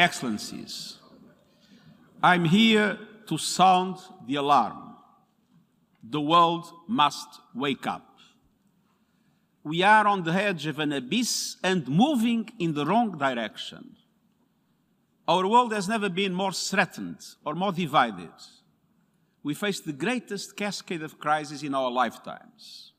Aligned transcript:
Excellencies, 0.00 0.96
I'm 2.22 2.46
here 2.46 2.98
to 3.26 3.36
sound 3.36 3.98
the 4.26 4.36
alarm. 4.36 4.96
The 6.02 6.22
world 6.22 6.72
must 6.88 7.28
wake 7.54 7.86
up. 7.86 8.08
We 9.62 9.82
are 9.82 10.06
on 10.06 10.22
the 10.22 10.32
edge 10.32 10.64
of 10.66 10.78
an 10.78 10.92
abyss 10.94 11.56
and 11.62 11.86
moving 11.86 12.48
in 12.58 12.72
the 12.72 12.86
wrong 12.86 13.18
direction. 13.18 13.96
Our 15.28 15.46
world 15.46 15.74
has 15.74 15.86
never 15.86 16.08
been 16.08 16.32
more 16.32 16.52
threatened 16.52 17.20
or 17.44 17.54
more 17.54 17.72
divided. 17.72 18.32
We 19.42 19.52
face 19.52 19.80
the 19.80 19.92
greatest 19.92 20.56
cascade 20.56 21.02
of 21.02 21.18
crises 21.18 21.62
in 21.62 21.74
our 21.74 21.90
lifetimes. 21.90 22.94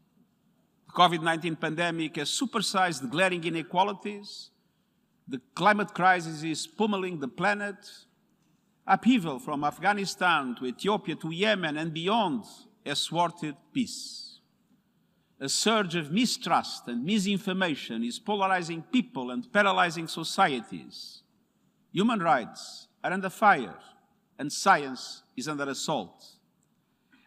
The 0.86 0.93
COVID 0.93 1.23
19 1.23 1.55
pandemic 1.55 2.18
has 2.18 2.29
supersized 2.29 3.09
glaring 3.09 3.43
inequalities. 3.43 4.52
The 5.32 5.41
climate 5.55 5.93
crisis 5.93 6.43
is 6.43 6.68
pummeling 6.68 7.21
the 7.21 7.27
planet. 7.29 7.77
Upheaval 8.86 9.39
from 9.39 9.64
Afghanistan 9.64 10.55
to 10.55 10.65
Ethiopia 10.65 11.15
to 11.15 11.32
Yemen 11.32 11.78
and 11.78 11.93
beyond 11.93 12.43
has 12.86 13.07
thwarted 13.07 13.55
peace. 13.71 14.41
A 15.39 15.47
surge 15.47 15.96
of 15.96 16.11
mistrust 16.11 16.86
and 16.89 17.05
misinformation 17.05 18.04
is 18.04 18.19
polarizing 18.19 18.83
people 18.91 19.32
and 19.32 19.50
paralyzing 19.54 20.10
societies. 20.10 21.24
Human 21.93 22.19
rights 22.19 22.89
are 23.02 23.13
under 23.13 23.29
fire, 23.29 23.79
and 24.38 24.52
science 24.52 25.24
is 25.38 25.47
under 25.47 25.69
assault. 25.69 26.25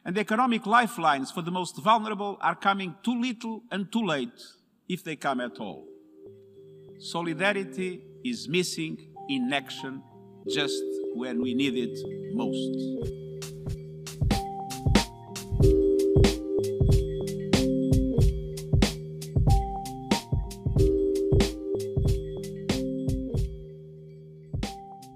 And 0.04 0.14
the 0.14 0.20
economic 0.20 0.66
lifelines 0.66 1.30
for 1.30 1.40
the 1.40 1.50
most 1.50 1.78
vulnerable 1.78 2.36
are 2.42 2.54
coming 2.54 2.96
too 3.02 3.18
little 3.18 3.62
and 3.70 3.90
too 3.90 4.04
late, 4.04 4.42
if 4.90 5.02
they 5.02 5.16
come 5.16 5.40
at 5.40 5.58
all. 5.58 5.93
Solidarity 7.04 8.00
is 8.24 8.48
missing 8.48 8.96
in 9.28 9.52
action 9.52 10.00
just 10.48 10.82
when 11.14 11.42
we 11.42 11.52
need 11.52 11.74
it 11.76 11.98
most. 12.32 12.72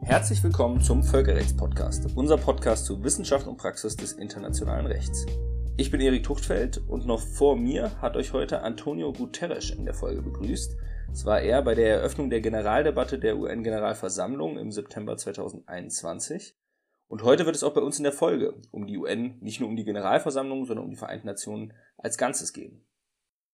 Herzlich 0.02 0.44
willkommen 0.44 0.82
zum 0.82 1.02
Völkerrechtspodcast, 1.02 2.14
unser 2.14 2.36
Podcast 2.36 2.84
zu 2.84 3.02
Wissenschaft 3.02 3.46
und 3.46 3.56
Praxis 3.56 3.96
des 3.96 4.12
internationalen 4.12 4.84
Rechts. 4.84 5.24
Ich 5.78 5.90
bin 5.90 6.02
Erik 6.02 6.24
Tuchtfeld 6.24 6.82
und 6.86 7.06
noch 7.06 7.20
vor 7.20 7.56
mir 7.56 7.98
hat 8.02 8.14
euch 8.18 8.34
heute 8.34 8.60
Antonio 8.60 9.10
Guterres 9.14 9.70
in 9.70 9.86
der 9.86 9.94
Folge 9.94 10.20
begrüßt. 10.20 10.76
Es 11.12 11.24
war 11.24 11.40
er 11.40 11.62
bei 11.62 11.74
der 11.74 11.96
Eröffnung 11.96 12.30
der 12.30 12.40
Generaldebatte 12.40 13.18
der 13.18 13.38
UN-Generalversammlung 13.38 14.58
im 14.58 14.70
September 14.70 15.16
2021. 15.16 16.56
Und 17.08 17.22
heute 17.22 17.46
wird 17.46 17.56
es 17.56 17.64
auch 17.64 17.74
bei 17.74 17.80
uns 17.80 17.98
in 17.98 18.04
der 18.04 18.12
Folge 18.12 18.60
um 18.70 18.86
die 18.86 18.98
UN, 18.98 19.38
nicht 19.40 19.60
nur 19.60 19.68
um 19.68 19.76
die 19.76 19.84
Generalversammlung, 19.84 20.66
sondern 20.66 20.84
um 20.84 20.90
die 20.90 20.96
Vereinten 20.96 21.26
Nationen 21.26 21.72
als 21.96 22.18
Ganzes 22.18 22.52
gehen. 22.52 22.86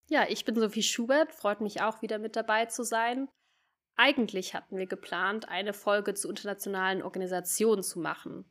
Ja, 0.09 0.27
ich 0.29 0.45
bin 0.45 0.57
Sophie 0.57 0.83
Schubert, 0.83 1.33
freut 1.33 1.61
mich 1.61 1.81
auch 1.81 2.03
wieder 2.03 2.19
mit 2.19 2.37
dabei 2.37 2.67
zu 2.67 2.83
sein. 2.83 3.29
Eigentlich 3.97 4.55
hatten 4.55 4.77
wir 4.77 4.87
geplant, 4.87 5.49
eine 5.49 5.73
Folge 5.73 6.15
zu 6.15 6.29
internationalen 6.29 7.03
Organisationen 7.03 7.83
zu 7.83 8.01
machen. 8.01 8.45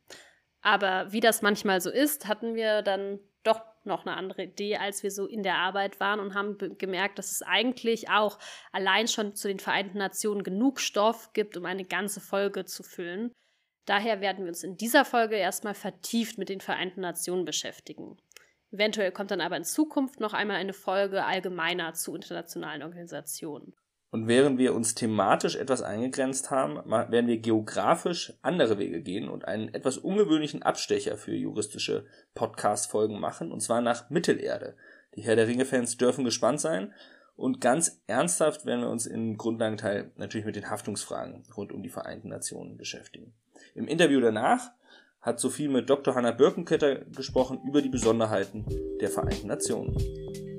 Aber 0.62 1.12
wie 1.12 1.20
das 1.20 1.42
manchmal 1.42 1.80
so 1.82 1.90
ist, 1.90 2.26
hatten 2.26 2.54
wir 2.54 2.80
dann 2.80 3.20
noch 3.86 4.06
eine 4.06 4.16
andere 4.16 4.44
Idee, 4.44 4.76
als 4.76 5.02
wir 5.02 5.10
so 5.10 5.26
in 5.26 5.42
der 5.42 5.56
Arbeit 5.56 6.00
waren 6.00 6.20
und 6.20 6.34
haben 6.34 6.56
gemerkt, 6.78 7.18
dass 7.18 7.30
es 7.30 7.42
eigentlich 7.42 8.08
auch 8.10 8.38
allein 8.72 9.08
schon 9.08 9.34
zu 9.34 9.48
den 9.48 9.60
Vereinten 9.60 9.98
Nationen 9.98 10.42
genug 10.42 10.80
Stoff 10.80 11.32
gibt, 11.32 11.56
um 11.56 11.64
eine 11.64 11.84
ganze 11.84 12.20
Folge 12.20 12.64
zu 12.64 12.82
füllen. 12.82 13.32
Daher 13.86 14.20
werden 14.20 14.44
wir 14.44 14.48
uns 14.48 14.64
in 14.64 14.76
dieser 14.76 15.04
Folge 15.04 15.36
erstmal 15.36 15.74
vertieft 15.74 16.38
mit 16.38 16.48
den 16.48 16.60
Vereinten 16.60 17.00
Nationen 17.00 17.44
beschäftigen. 17.44 18.16
Eventuell 18.70 19.12
kommt 19.12 19.30
dann 19.30 19.40
aber 19.40 19.56
in 19.56 19.64
Zukunft 19.64 20.20
noch 20.20 20.32
einmal 20.32 20.56
eine 20.56 20.72
Folge 20.72 21.24
allgemeiner 21.24 21.94
zu 21.94 22.14
internationalen 22.14 22.82
Organisationen. 22.82 23.74
Und 24.14 24.28
während 24.28 24.58
wir 24.58 24.76
uns 24.76 24.94
thematisch 24.94 25.56
etwas 25.56 25.82
eingegrenzt 25.82 26.52
haben, 26.52 26.76
werden 26.88 27.26
wir 27.26 27.38
geografisch 27.38 28.32
andere 28.42 28.78
Wege 28.78 29.02
gehen 29.02 29.28
und 29.28 29.44
einen 29.44 29.74
etwas 29.74 29.98
ungewöhnlichen 29.98 30.62
Abstecher 30.62 31.16
für 31.16 31.34
juristische 31.34 32.04
Podcast-Folgen 32.36 33.18
machen, 33.18 33.50
und 33.50 33.60
zwar 33.60 33.80
nach 33.80 34.10
Mittelerde. 34.10 34.76
Die 35.16 35.22
Herr 35.22 35.34
der 35.34 35.48
Ringe-Fans 35.48 35.96
dürfen 35.96 36.24
gespannt 36.24 36.60
sein. 36.60 36.92
Und 37.34 37.60
ganz 37.60 38.02
ernsthaft 38.06 38.66
werden 38.66 38.82
wir 38.82 38.88
uns 38.88 39.06
im 39.06 39.36
Grundlagenteil 39.36 40.12
natürlich 40.14 40.46
mit 40.46 40.54
den 40.54 40.70
Haftungsfragen 40.70 41.42
rund 41.56 41.72
um 41.72 41.82
die 41.82 41.88
Vereinten 41.88 42.28
Nationen 42.28 42.76
beschäftigen. 42.76 43.34
Im 43.74 43.88
Interview 43.88 44.20
danach 44.20 44.70
hat 45.22 45.40
Sophie 45.40 45.66
mit 45.66 45.90
Dr. 45.90 46.14
Hannah 46.14 46.30
Birkenketter 46.30 47.04
gesprochen 47.06 47.62
über 47.66 47.82
die 47.82 47.88
Besonderheiten 47.88 48.64
der 49.00 49.10
Vereinten 49.10 49.48
Nationen. 49.48 50.53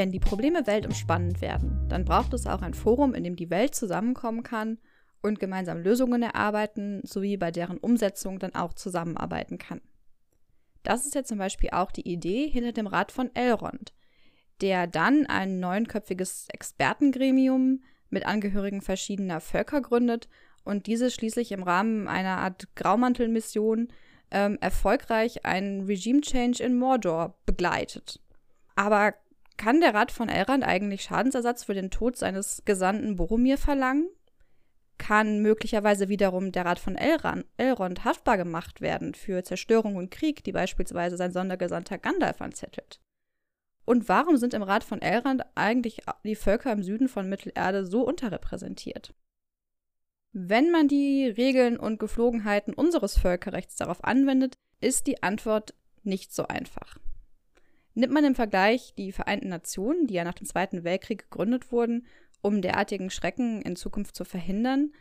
Wenn 0.00 0.12
die 0.12 0.18
Probleme 0.18 0.66
weltumspannend 0.66 1.42
werden, 1.42 1.86
dann 1.90 2.06
braucht 2.06 2.32
es 2.32 2.46
auch 2.46 2.62
ein 2.62 2.72
Forum, 2.72 3.12
in 3.12 3.22
dem 3.22 3.36
die 3.36 3.50
Welt 3.50 3.74
zusammenkommen 3.74 4.42
kann 4.42 4.78
und 5.20 5.38
gemeinsam 5.38 5.82
Lösungen 5.82 6.22
erarbeiten 6.22 7.02
sowie 7.04 7.36
bei 7.36 7.50
deren 7.50 7.76
Umsetzung 7.76 8.38
dann 8.38 8.54
auch 8.54 8.72
zusammenarbeiten 8.72 9.58
kann. 9.58 9.82
Das 10.84 11.04
ist 11.04 11.14
ja 11.14 11.22
zum 11.22 11.36
Beispiel 11.36 11.68
auch 11.72 11.92
die 11.92 12.08
Idee 12.10 12.48
hinter 12.48 12.72
dem 12.72 12.86
Rat 12.86 13.12
von 13.12 13.30
Elrond, 13.34 13.92
der 14.62 14.86
dann 14.86 15.26
ein 15.26 15.60
neunköpfiges 15.60 16.46
Expertengremium 16.48 17.82
mit 18.08 18.24
Angehörigen 18.24 18.80
verschiedener 18.80 19.42
Völker 19.42 19.82
gründet 19.82 20.30
und 20.64 20.86
diese 20.86 21.10
schließlich 21.10 21.52
im 21.52 21.62
Rahmen 21.62 22.08
einer 22.08 22.38
Art 22.38 22.74
Graumantelmission 22.74 23.88
ähm, 24.30 24.56
erfolgreich 24.62 25.44
einen 25.44 25.84
Regime 25.84 26.22
Change 26.22 26.62
in 26.62 26.78
Mordor 26.78 27.38
begleitet. 27.44 28.18
Aber 28.76 29.12
kann 29.60 29.82
der 29.82 29.92
Rat 29.92 30.10
von 30.10 30.30
Elrond 30.30 30.64
eigentlich 30.64 31.02
Schadensersatz 31.02 31.64
für 31.64 31.74
den 31.74 31.90
Tod 31.90 32.16
seines 32.16 32.62
Gesandten 32.64 33.16
Boromir 33.16 33.58
verlangen? 33.58 34.08
Kann 34.96 35.42
möglicherweise 35.42 36.08
wiederum 36.08 36.50
der 36.50 36.64
Rat 36.64 36.78
von 36.78 36.96
Elrond, 36.96 37.44
Elrond 37.58 38.06
haftbar 38.06 38.38
gemacht 38.38 38.80
werden 38.80 39.12
für 39.12 39.44
Zerstörung 39.44 39.96
und 39.96 40.10
Krieg, 40.10 40.42
die 40.44 40.52
beispielsweise 40.52 41.18
sein 41.18 41.32
Sondergesandter 41.32 41.98
Gandalf 41.98 42.40
anzettelt? 42.40 43.00
Und 43.84 44.08
warum 44.08 44.38
sind 44.38 44.54
im 44.54 44.62
Rat 44.62 44.82
von 44.82 45.02
Elrond 45.02 45.42
eigentlich 45.54 46.04
die 46.24 46.36
Völker 46.36 46.72
im 46.72 46.82
Süden 46.82 47.08
von 47.08 47.28
Mittelerde 47.28 47.84
so 47.84 48.00
unterrepräsentiert? 48.00 49.12
Wenn 50.32 50.70
man 50.70 50.88
die 50.88 51.26
Regeln 51.26 51.76
und 51.76 51.98
Geflogenheiten 51.98 52.72
unseres 52.72 53.18
Völkerrechts 53.18 53.76
darauf 53.76 54.04
anwendet, 54.04 54.54
ist 54.80 55.06
die 55.06 55.22
Antwort 55.22 55.74
nicht 56.02 56.34
so 56.34 56.46
einfach. 56.46 56.96
Nimmt 58.00 58.14
man 58.14 58.24
im 58.24 58.34
Vergleich 58.34 58.94
die 58.96 59.12
Vereinten 59.12 59.50
Nationen, 59.50 60.06
die 60.06 60.14
ja 60.14 60.24
nach 60.24 60.32
dem 60.32 60.46
Zweiten 60.46 60.84
Weltkrieg 60.84 61.24
gegründet 61.30 61.70
wurden, 61.70 62.06
um 62.40 62.62
derartigen 62.62 63.10
Schrecken 63.10 63.60
in 63.60 63.76
Zukunft 63.76 64.16
zu 64.16 64.24
verhindern, 64.24 64.92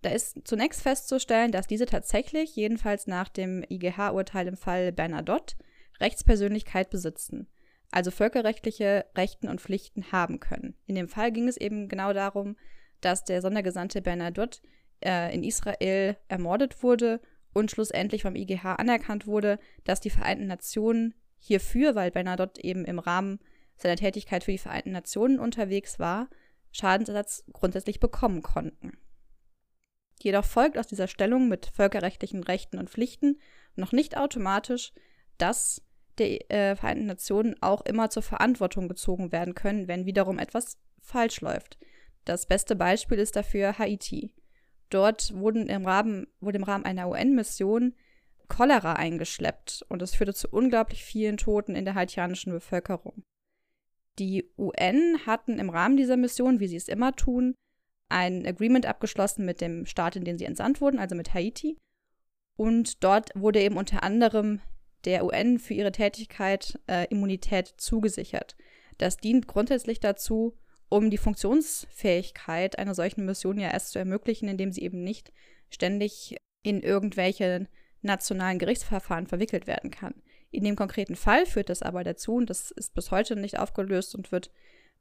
da 0.00 0.08
ist 0.08 0.48
zunächst 0.48 0.80
festzustellen, 0.80 1.52
dass 1.52 1.66
diese 1.66 1.84
tatsächlich, 1.84 2.56
jedenfalls 2.56 3.06
nach 3.06 3.28
dem 3.28 3.66
IGH-Urteil 3.68 4.46
im 4.46 4.56
Fall 4.56 4.92
Bernadotte, 4.92 5.56
Rechtspersönlichkeit 6.00 6.88
besitzen, 6.88 7.48
also 7.90 8.10
völkerrechtliche 8.10 9.04
Rechten 9.14 9.48
und 9.48 9.60
Pflichten 9.60 10.10
haben 10.10 10.40
können. 10.40 10.74
In 10.86 10.94
dem 10.94 11.08
Fall 11.08 11.32
ging 11.32 11.48
es 11.48 11.58
eben 11.58 11.86
genau 11.88 12.14
darum, 12.14 12.56
dass 13.02 13.24
der 13.24 13.42
Sondergesandte 13.42 14.00
Bernadotte 14.00 14.60
äh, 15.04 15.34
in 15.34 15.44
Israel 15.44 16.16
ermordet 16.28 16.82
wurde 16.82 17.20
und 17.52 17.70
schlussendlich 17.70 18.22
vom 18.22 18.36
IGH 18.36 18.76
anerkannt 18.76 19.26
wurde, 19.26 19.58
dass 19.84 20.00
die 20.00 20.08
Vereinten 20.08 20.46
Nationen 20.46 21.12
hierfür, 21.38 21.94
weil 21.94 22.10
Bernadotte 22.10 22.62
eben 22.62 22.84
im 22.84 22.98
Rahmen 22.98 23.38
seiner 23.76 23.96
Tätigkeit 23.96 24.44
für 24.44 24.52
die 24.52 24.58
Vereinten 24.58 24.92
Nationen 24.92 25.38
unterwegs 25.38 25.98
war, 25.98 26.28
Schadensersatz 26.72 27.44
grundsätzlich 27.52 28.00
bekommen 28.00 28.42
konnten. 28.42 28.98
Jedoch 30.20 30.44
folgt 30.44 30.78
aus 30.78 30.88
dieser 30.88 31.06
Stellung 31.06 31.48
mit 31.48 31.66
völkerrechtlichen 31.66 32.42
Rechten 32.42 32.78
und 32.78 32.90
Pflichten 32.90 33.38
noch 33.76 33.92
nicht 33.92 34.16
automatisch, 34.16 34.92
dass 35.38 35.82
die 36.18 36.40
äh, 36.50 36.74
Vereinten 36.74 37.06
Nationen 37.06 37.54
auch 37.60 37.82
immer 37.82 38.10
zur 38.10 38.22
Verantwortung 38.22 38.88
gezogen 38.88 39.30
werden 39.30 39.54
können, 39.54 39.86
wenn 39.86 40.06
wiederum 40.06 40.40
etwas 40.40 40.78
falsch 41.00 41.40
läuft. 41.40 41.78
Das 42.24 42.46
beste 42.46 42.74
Beispiel 42.74 43.18
ist 43.18 43.36
dafür 43.36 43.78
Haiti. 43.78 44.32
Dort 44.90 45.34
wurden 45.34 45.68
im 45.68 45.86
Rahmen, 45.86 46.26
wurde 46.40 46.58
im 46.58 46.64
Rahmen 46.64 46.84
einer 46.84 47.08
UN-Mission 47.08 47.94
Cholera 48.48 48.94
eingeschleppt 48.94 49.84
und 49.88 50.02
es 50.02 50.14
führte 50.14 50.34
zu 50.34 50.48
unglaublich 50.48 51.04
vielen 51.04 51.36
Toten 51.36 51.76
in 51.76 51.84
der 51.84 51.94
haitianischen 51.94 52.52
Bevölkerung. 52.52 53.22
Die 54.18 54.50
UN 54.58 55.26
hatten 55.26 55.58
im 55.58 55.70
Rahmen 55.70 55.96
dieser 55.96 56.16
Mission, 56.16 56.60
wie 56.60 56.68
sie 56.68 56.76
es 56.76 56.88
immer 56.88 57.14
tun, 57.14 57.54
ein 58.08 58.46
Agreement 58.46 58.86
abgeschlossen 58.86 59.44
mit 59.44 59.60
dem 59.60 59.86
Staat, 59.86 60.16
in 60.16 60.24
den 60.24 60.38
sie 60.38 60.46
entsandt 60.46 60.80
wurden, 60.80 60.98
also 60.98 61.14
mit 61.14 61.34
Haiti. 61.34 61.76
Und 62.56 63.04
dort 63.04 63.30
wurde 63.34 63.60
eben 63.60 63.76
unter 63.76 64.02
anderem 64.02 64.60
der 65.04 65.24
UN 65.24 65.58
für 65.58 65.74
ihre 65.74 65.92
Tätigkeit 65.92 66.80
äh, 66.88 67.06
Immunität 67.10 67.74
zugesichert. 67.76 68.56
Das 68.96 69.18
dient 69.18 69.46
grundsätzlich 69.46 70.00
dazu, 70.00 70.56
um 70.88 71.10
die 71.10 71.18
Funktionsfähigkeit 71.18 72.78
einer 72.78 72.94
solchen 72.94 73.24
Mission 73.24 73.58
ja 73.58 73.70
erst 73.70 73.92
zu 73.92 73.98
ermöglichen, 73.98 74.48
indem 74.48 74.72
sie 74.72 74.82
eben 74.82 75.04
nicht 75.04 75.32
ständig 75.70 76.36
in 76.64 76.82
irgendwelche 76.82 77.68
nationalen 78.02 78.58
Gerichtsverfahren 78.58 79.26
verwickelt 79.26 79.66
werden 79.66 79.90
kann. 79.90 80.14
In 80.50 80.64
dem 80.64 80.76
konkreten 80.76 81.16
Fall 81.16 81.46
führt 81.46 81.68
das 81.68 81.82
aber 81.82 82.04
dazu, 82.04 82.34
und 82.34 82.48
das 82.48 82.70
ist 82.70 82.94
bis 82.94 83.10
heute 83.10 83.36
nicht 83.36 83.58
aufgelöst 83.58 84.14
und 84.14 84.32
wird 84.32 84.50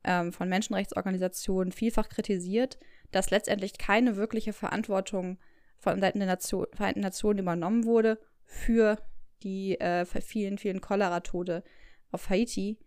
ähm, 0.04 0.34
von 0.34 0.50
Menschenrechtsorganisationen 0.50 1.72
vielfach 1.72 2.10
kritisiert, 2.10 2.78
dass 3.12 3.30
letztendlich 3.30 3.78
keine 3.78 4.16
wirkliche 4.18 4.54
Verantwortung 4.54 5.38
von 5.78 6.02
Seiten 6.02 6.20
der 6.20 6.28
Nation, 6.28 6.66
Vereinten 6.74 7.02
Nationen 7.02 7.40
übernommen 7.40 7.86
wurde 7.86 8.20
für 8.44 8.98
die 9.44 9.80
äh, 9.80 10.06
vielen, 10.06 10.58
vielen 10.58 10.82
Cholera-Tode 10.82 11.64
auf 12.12 12.30
Haiti 12.30 12.78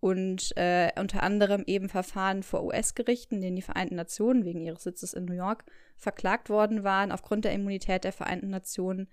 und 0.00 0.56
äh, 0.56 0.90
unter 0.98 1.22
anderem 1.22 1.64
eben 1.66 1.88
Verfahren 1.88 2.42
vor 2.42 2.62
US-Gerichten, 2.64 3.40
denen 3.40 3.56
die 3.56 3.62
Vereinten 3.62 3.96
Nationen 3.96 4.44
wegen 4.44 4.60
ihres 4.60 4.84
Sitzes 4.84 5.14
in 5.14 5.24
New 5.24 5.34
York 5.34 5.64
verklagt 5.96 6.48
worden 6.48 6.84
waren, 6.84 7.10
aufgrund 7.10 7.44
der 7.44 7.52
Immunität 7.52 8.04
der 8.04 8.12
Vereinten 8.12 8.50
Nationen 8.50 9.08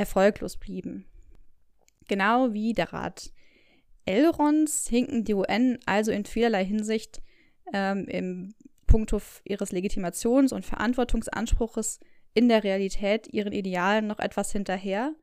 erfolglos 0.00 0.56
blieben. 0.56 1.04
Genau 2.08 2.54
wie 2.54 2.72
der 2.72 2.92
Rat 2.92 3.30
Elrons 4.06 4.88
hinken 4.88 5.24
die 5.24 5.34
UN 5.34 5.78
also 5.84 6.10
in 6.10 6.24
vielerlei 6.24 6.64
Hinsicht 6.64 7.20
ähm, 7.74 8.08
im 8.08 8.54
Punkto 8.86 9.20
ihres 9.44 9.72
Legitimations- 9.72 10.54
und 10.54 10.64
Verantwortungsanspruches 10.64 12.00
in 12.32 12.48
der 12.48 12.64
Realität 12.64 13.28
ihren 13.28 13.52
Idealen 13.52 14.06
noch 14.06 14.18
etwas 14.18 14.50
hinterher 14.52 15.14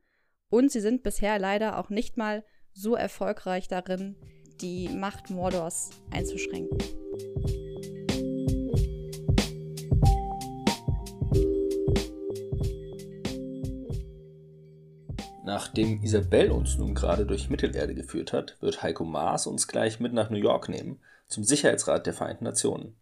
und 0.49 0.71
sie 0.71 0.79
sind 0.79 1.01
bisher 1.01 1.39
leider 1.39 1.79
auch 1.79 1.89
nicht 1.89 2.15
mal 2.15 2.45
so 2.71 2.95
erfolgreich 2.95 3.67
darin, 3.67 4.15
die 4.61 4.89
Macht 4.89 5.31
Mordors 5.31 5.89
einzuschränken. 6.11 6.77
Nachdem 15.47 16.03
Isabel 16.03 16.51
uns 16.51 16.77
nun 16.77 16.93
gerade 16.93 17.25
durch 17.25 17.49
Mittelerde 17.49 17.95
geführt 17.95 18.33
hat, 18.33 18.57
wird 18.59 18.83
Heiko 18.83 19.05
Maas 19.05 19.47
uns 19.47 19.69
gleich 19.69 20.01
mit 20.01 20.11
nach 20.11 20.29
New 20.29 20.35
York 20.35 20.67
nehmen, 20.67 20.99
zum 21.29 21.45
Sicherheitsrat 21.45 22.05
der 22.05 22.13
Vereinten 22.13 22.43
Nationen. 22.43 22.97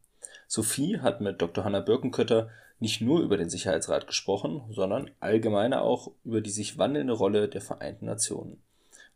Sophie 0.48 1.00
hat 1.00 1.22
mit 1.22 1.42
Dr. 1.42 1.64
Hanna 1.64 1.80
Birkenkötter 1.80 2.52
nicht 2.80 3.02
nur 3.02 3.22
über 3.22 3.38
den 3.38 3.50
Sicherheitsrat 3.50 4.06
gesprochen, 4.06 4.62
sondern 4.70 5.10
allgemeiner 5.20 5.82
auch 5.82 6.12
über 6.24 6.40
die 6.40 6.52
sich 6.52 6.78
wandelnde 6.78 7.14
Rolle 7.14 7.50
der 7.50 7.62
Vereinten 7.62 8.06
Nationen. 8.06 8.62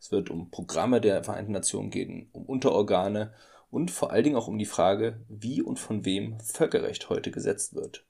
Es 0.00 0.10
wird 0.10 0.28
um 0.28 0.50
Programme 0.50 1.00
der 1.00 1.22
Vereinten 1.22 1.52
Nationen 1.52 1.90
gehen, 1.90 2.30
um 2.32 2.46
Unterorgane 2.46 3.32
und 3.70 3.92
vor 3.92 4.10
allen 4.10 4.24
Dingen 4.24 4.36
auch 4.36 4.48
um 4.48 4.58
die 4.58 4.66
Frage, 4.66 5.20
wie 5.28 5.62
und 5.62 5.78
von 5.78 6.04
wem 6.04 6.40
Völkerrecht 6.40 7.08
heute 7.08 7.30
gesetzt 7.30 7.76
wird. 7.76 8.02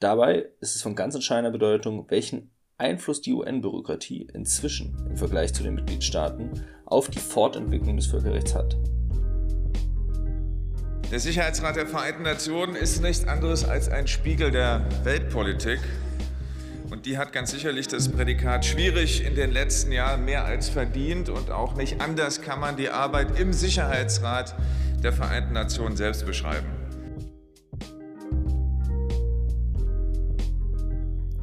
Dabei 0.00 0.48
ist 0.58 0.74
es 0.74 0.82
von 0.82 0.96
ganz 0.96 1.14
entscheidender 1.14 1.52
Bedeutung, 1.52 2.10
welchen 2.10 2.50
Einfluss 2.78 3.20
die 3.20 3.32
UN-Bürokratie 3.32 4.28
inzwischen 4.34 4.96
im 5.08 5.16
Vergleich 5.16 5.54
zu 5.54 5.62
den 5.62 5.74
Mitgliedstaaten 5.74 6.50
auf 6.84 7.08
die 7.08 7.18
Fortentwicklung 7.18 7.96
des 7.96 8.06
Völkerrechts 8.06 8.54
hat. 8.54 8.76
Der 11.10 11.20
Sicherheitsrat 11.20 11.76
der 11.76 11.86
Vereinten 11.86 12.22
Nationen 12.22 12.74
ist 12.74 13.02
nichts 13.02 13.28
anderes 13.28 13.64
als 13.64 13.88
ein 13.90 14.06
Spiegel 14.06 14.50
der 14.50 14.86
Weltpolitik. 15.04 15.78
Und 16.90 17.06
die 17.06 17.18
hat 17.18 17.32
ganz 17.32 17.50
sicherlich 17.50 17.86
das 17.88 18.10
Prädikat 18.10 18.64
schwierig 18.64 19.24
in 19.24 19.34
den 19.34 19.50
letzten 19.50 19.92
Jahren 19.92 20.24
mehr 20.24 20.44
als 20.44 20.68
verdient. 20.68 21.28
Und 21.28 21.50
auch 21.50 21.74
nicht 21.74 22.00
anders 22.00 22.42
kann 22.42 22.60
man 22.60 22.76
die 22.76 22.88
Arbeit 22.88 23.38
im 23.38 23.52
Sicherheitsrat 23.52 24.54
der 25.02 25.12
Vereinten 25.12 25.52
Nationen 25.52 25.96
selbst 25.96 26.24
beschreiben. 26.24 26.81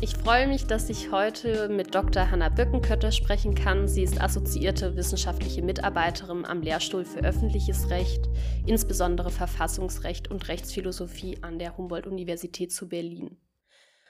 Ich 0.01 0.16
freue 0.16 0.48
mich, 0.48 0.66
dass 0.66 0.90
ich 0.90 1.12
heute 1.12 1.68
mit 1.68 1.94
Dr. 1.94 2.31
Hanna 2.31 2.48
Böckenkötter 2.48 3.12
sprechen 3.12 3.54
kann. 3.54 3.86
Sie 3.90 4.01
ist 4.01 4.22
assoziierte 4.22 4.96
wissenschaftliche 4.96 5.62
Mitarbeiterin 5.62 6.46
am 6.46 6.62
Lehrstuhl 6.62 7.04
für 7.04 7.19
öffentliches 7.19 7.90
Recht, 7.90 8.30
insbesondere 8.66 9.30
Verfassungsrecht 9.30 10.31
und 10.31 10.48
Rechtsphilosophie 10.48 11.40
an 11.42 11.60
der 11.60 11.75
Humboldt-Universität 11.75 12.72
zu 12.72 12.88
Berlin. 12.88 13.42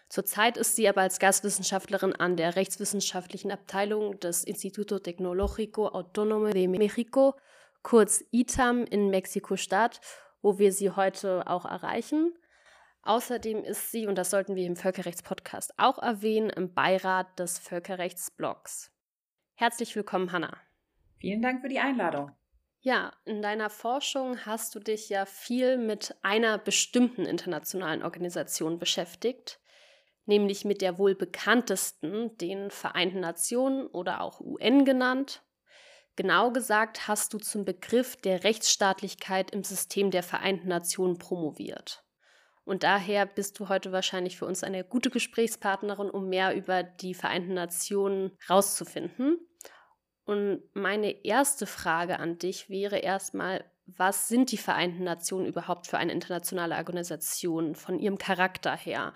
Zurzeit 0.09 0.57
ist 0.57 0.75
sie 0.75 0.87
aber 0.87 1.01
als 1.01 1.17
Gastwissenschaftlerin 1.17 2.15
an 2.15 2.35
der 2.35 2.55
rechtswissenschaftlichen 2.55 3.51
Abteilung 3.51 4.19
des 4.19 4.43
Instituto 4.43 4.97
Tecnológico 4.97 5.87
Autónomo 5.91 6.51
de 6.51 6.67
México, 6.67 7.33
kurz 7.81 8.23
ITAM 8.29 8.83
in 8.83 9.09
Mexiko-Stadt, 9.09 10.01
wo 10.43 10.59
wir 10.59 10.71
sie 10.71 10.91
heute 10.91 11.47
auch 11.47 11.65
erreichen. 11.65 12.35
Außerdem 13.09 13.63
ist 13.63 13.89
sie, 13.89 14.05
und 14.05 14.19
das 14.19 14.29
sollten 14.29 14.55
wir 14.55 14.67
im 14.67 14.75
Völkerrechtspodcast 14.75 15.73
auch 15.79 15.97
erwähnen, 15.97 16.51
im 16.51 16.75
Beirat 16.75 17.39
des 17.39 17.57
Völkerrechtsblocks. 17.57 18.91
Herzlich 19.55 19.95
willkommen, 19.95 20.31
Hanna. 20.31 20.55
Vielen 21.17 21.41
Dank 21.41 21.61
für 21.61 21.69
die 21.69 21.79
Einladung. 21.79 22.31
Ja, 22.81 23.11
in 23.25 23.41
deiner 23.41 23.71
Forschung 23.71 24.45
hast 24.45 24.75
du 24.75 24.79
dich 24.79 25.09
ja 25.09 25.25
viel 25.25 25.79
mit 25.79 26.17
einer 26.21 26.59
bestimmten 26.59 27.25
internationalen 27.25 28.03
Organisation 28.03 28.77
beschäftigt, 28.77 29.59
nämlich 30.27 30.63
mit 30.63 30.83
der 30.83 30.99
wohl 30.99 31.15
bekanntesten, 31.15 32.37
den 32.37 32.69
Vereinten 32.69 33.21
Nationen 33.21 33.87
oder 33.87 34.21
auch 34.21 34.39
UN 34.39 34.85
genannt. 34.85 35.41
Genau 36.15 36.51
gesagt 36.51 37.07
hast 37.07 37.33
du 37.33 37.39
zum 37.39 37.65
Begriff 37.65 38.17
der 38.17 38.43
Rechtsstaatlichkeit 38.43 39.49
im 39.49 39.63
System 39.63 40.11
der 40.11 40.21
Vereinten 40.21 40.67
Nationen 40.67 41.17
promoviert. 41.17 42.05
Und 42.69 42.83
daher 42.83 43.25
bist 43.25 43.59
du 43.59 43.67
heute 43.67 43.91
wahrscheinlich 43.91 44.37
für 44.37 44.45
uns 44.45 44.63
eine 44.63 44.83
gute 44.83 45.09
Gesprächspartnerin, 45.09 46.11
um 46.11 46.29
mehr 46.29 46.55
über 46.55 46.83
die 46.83 47.15
Vereinten 47.15 47.55
Nationen 47.55 48.37
rauszufinden. 48.47 49.39
Und 50.23 50.61
meine 50.75 51.25
erste 51.25 51.65
Frage 51.65 52.19
an 52.19 52.37
dich 52.37 52.69
wäre 52.69 52.99
erstmal, 52.99 53.65
was 53.87 54.27
sind 54.27 54.51
die 54.51 54.57
Vereinten 54.57 55.03
Nationen 55.03 55.47
überhaupt 55.47 55.87
für 55.87 55.97
eine 55.97 56.11
internationale 56.11 56.75
Organisation 56.75 57.73
von 57.73 57.97
ihrem 57.97 58.19
Charakter 58.19 58.77
her? 58.77 59.15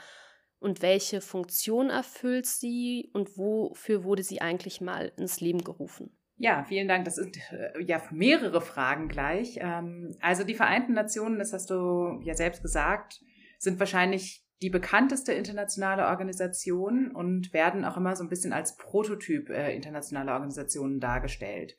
Und 0.57 0.81
welche 0.81 1.21
Funktion 1.21 1.91
erfüllt 1.91 2.47
sie 2.47 3.11
und 3.13 3.37
wofür 3.37 4.03
wurde 4.03 4.23
sie 4.23 4.41
eigentlich 4.41 4.81
mal 4.81 5.11
ins 5.15 5.41
Leben 5.41 5.63
gerufen? 5.63 6.17
Ja, 6.37 6.63
vielen 6.63 6.87
Dank. 6.87 7.05
Das 7.05 7.17
sind 7.17 7.37
äh, 7.51 7.83
ja 7.83 8.01
mehrere 8.09 8.61
Fragen 8.61 9.09
gleich. 9.09 9.59
Ähm, 9.61 10.15
also 10.21 10.43
die 10.43 10.55
Vereinten 10.55 10.93
Nationen, 10.93 11.37
das 11.37 11.53
hast 11.53 11.69
du 11.69 12.19
ja 12.23 12.33
selbst 12.33 12.63
gesagt, 12.63 13.21
sind 13.63 13.79
wahrscheinlich 13.79 14.43
die 14.61 14.69
bekannteste 14.69 15.33
internationale 15.33 16.07
Organisation 16.07 17.11
und 17.11 17.53
werden 17.53 17.83
auch 17.83 17.97
immer 17.97 18.15
so 18.15 18.23
ein 18.23 18.29
bisschen 18.29 18.53
als 18.53 18.77
Prototyp 18.77 19.49
äh, 19.49 19.75
internationaler 19.75 20.33
Organisationen 20.33 20.99
dargestellt. 20.99 21.75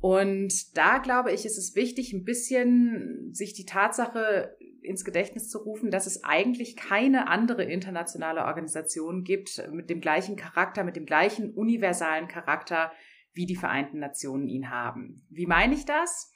Und 0.00 0.76
da 0.76 0.98
glaube 0.98 1.32
ich, 1.32 1.44
ist 1.44 1.58
es 1.58 1.74
wichtig, 1.74 2.12
ein 2.12 2.24
bisschen 2.24 3.34
sich 3.34 3.52
die 3.52 3.66
Tatsache 3.66 4.56
ins 4.80 5.04
Gedächtnis 5.04 5.50
zu 5.50 5.58
rufen, 5.58 5.90
dass 5.90 6.06
es 6.06 6.24
eigentlich 6.24 6.76
keine 6.76 7.28
andere 7.28 7.64
internationale 7.64 8.44
Organisation 8.44 9.24
gibt 9.24 9.62
mit 9.72 9.90
dem 9.90 10.00
gleichen 10.00 10.36
Charakter, 10.36 10.84
mit 10.84 10.96
dem 10.96 11.04
gleichen 11.04 11.52
universalen 11.52 12.28
Charakter, 12.28 12.92
wie 13.34 13.44
die 13.44 13.56
Vereinten 13.56 13.98
Nationen 13.98 14.48
ihn 14.48 14.70
haben. 14.70 15.26
Wie 15.28 15.46
meine 15.46 15.74
ich 15.74 15.84
das? 15.84 16.32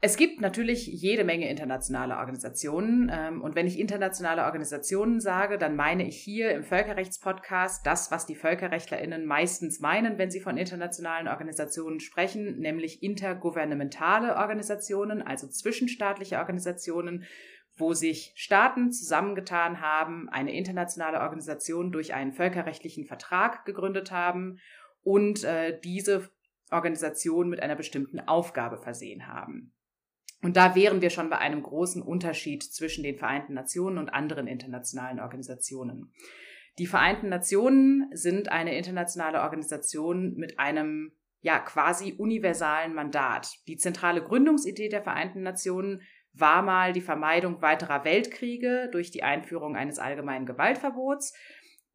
Es 0.00 0.16
gibt 0.16 0.40
natürlich 0.40 0.86
jede 0.86 1.24
Menge 1.24 1.50
internationale 1.50 2.18
Organisationen. 2.18 3.10
Ähm, 3.12 3.42
und 3.42 3.56
wenn 3.56 3.66
ich 3.66 3.80
internationale 3.80 4.44
Organisationen 4.44 5.20
sage, 5.20 5.58
dann 5.58 5.74
meine 5.74 6.06
ich 6.06 6.16
hier 6.16 6.52
im 6.52 6.62
Völkerrechtspodcast 6.62 7.84
das, 7.84 8.12
was 8.12 8.24
die 8.24 8.36
VölkerrechtlerInnen 8.36 9.26
meistens 9.26 9.80
meinen, 9.80 10.16
wenn 10.16 10.30
sie 10.30 10.40
von 10.40 10.56
internationalen 10.56 11.26
Organisationen 11.26 11.98
sprechen, 11.98 12.60
nämlich 12.60 13.02
intergouvernementale 13.02 14.36
Organisationen, 14.36 15.20
also 15.20 15.48
zwischenstaatliche 15.48 16.38
Organisationen, 16.38 17.24
wo 17.76 17.92
sich 17.92 18.32
Staaten 18.36 18.92
zusammengetan 18.92 19.80
haben, 19.80 20.28
eine 20.28 20.54
internationale 20.54 21.20
Organisation 21.20 21.90
durch 21.90 22.14
einen 22.14 22.32
völkerrechtlichen 22.32 23.04
Vertrag 23.04 23.64
gegründet 23.64 24.12
haben 24.12 24.58
und 25.02 25.42
äh, 25.42 25.78
diese 25.80 26.28
Organisation 26.70 27.48
mit 27.48 27.60
einer 27.60 27.76
bestimmten 27.76 28.20
Aufgabe 28.20 28.78
versehen 28.78 29.26
haben. 29.26 29.72
Und 30.40 30.56
da 30.56 30.74
wären 30.74 31.02
wir 31.02 31.10
schon 31.10 31.30
bei 31.30 31.38
einem 31.38 31.62
großen 31.62 32.02
Unterschied 32.02 32.62
zwischen 32.62 33.02
den 33.02 33.18
Vereinten 33.18 33.54
Nationen 33.54 33.98
und 33.98 34.10
anderen 34.10 34.46
internationalen 34.46 35.18
Organisationen. 35.20 36.12
Die 36.78 36.86
Vereinten 36.86 37.28
Nationen 37.28 38.08
sind 38.12 38.50
eine 38.50 38.76
internationale 38.78 39.40
Organisation 39.40 40.34
mit 40.36 40.60
einem 40.60 41.12
ja 41.40 41.58
quasi 41.58 42.14
universalen 42.16 42.94
Mandat. 42.94 43.52
Die 43.66 43.76
zentrale 43.76 44.22
Gründungsidee 44.22 44.88
der 44.88 45.02
Vereinten 45.02 45.42
Nationen 45.42 46.02
war 46.32 46.62
mal 46.62 46.92
die 46.92 47.00
Vermeidung 47.00 47.62
weiterer 47.62 48.04
Weltkriege 48.04 48.88
durch 48.92 49.10
die 49.10 49.24
Einführung 49.24 49.74
eines 49.76 49.98
allgemeinen 49.98 50.46
Gewaltverbots 50.46 51.34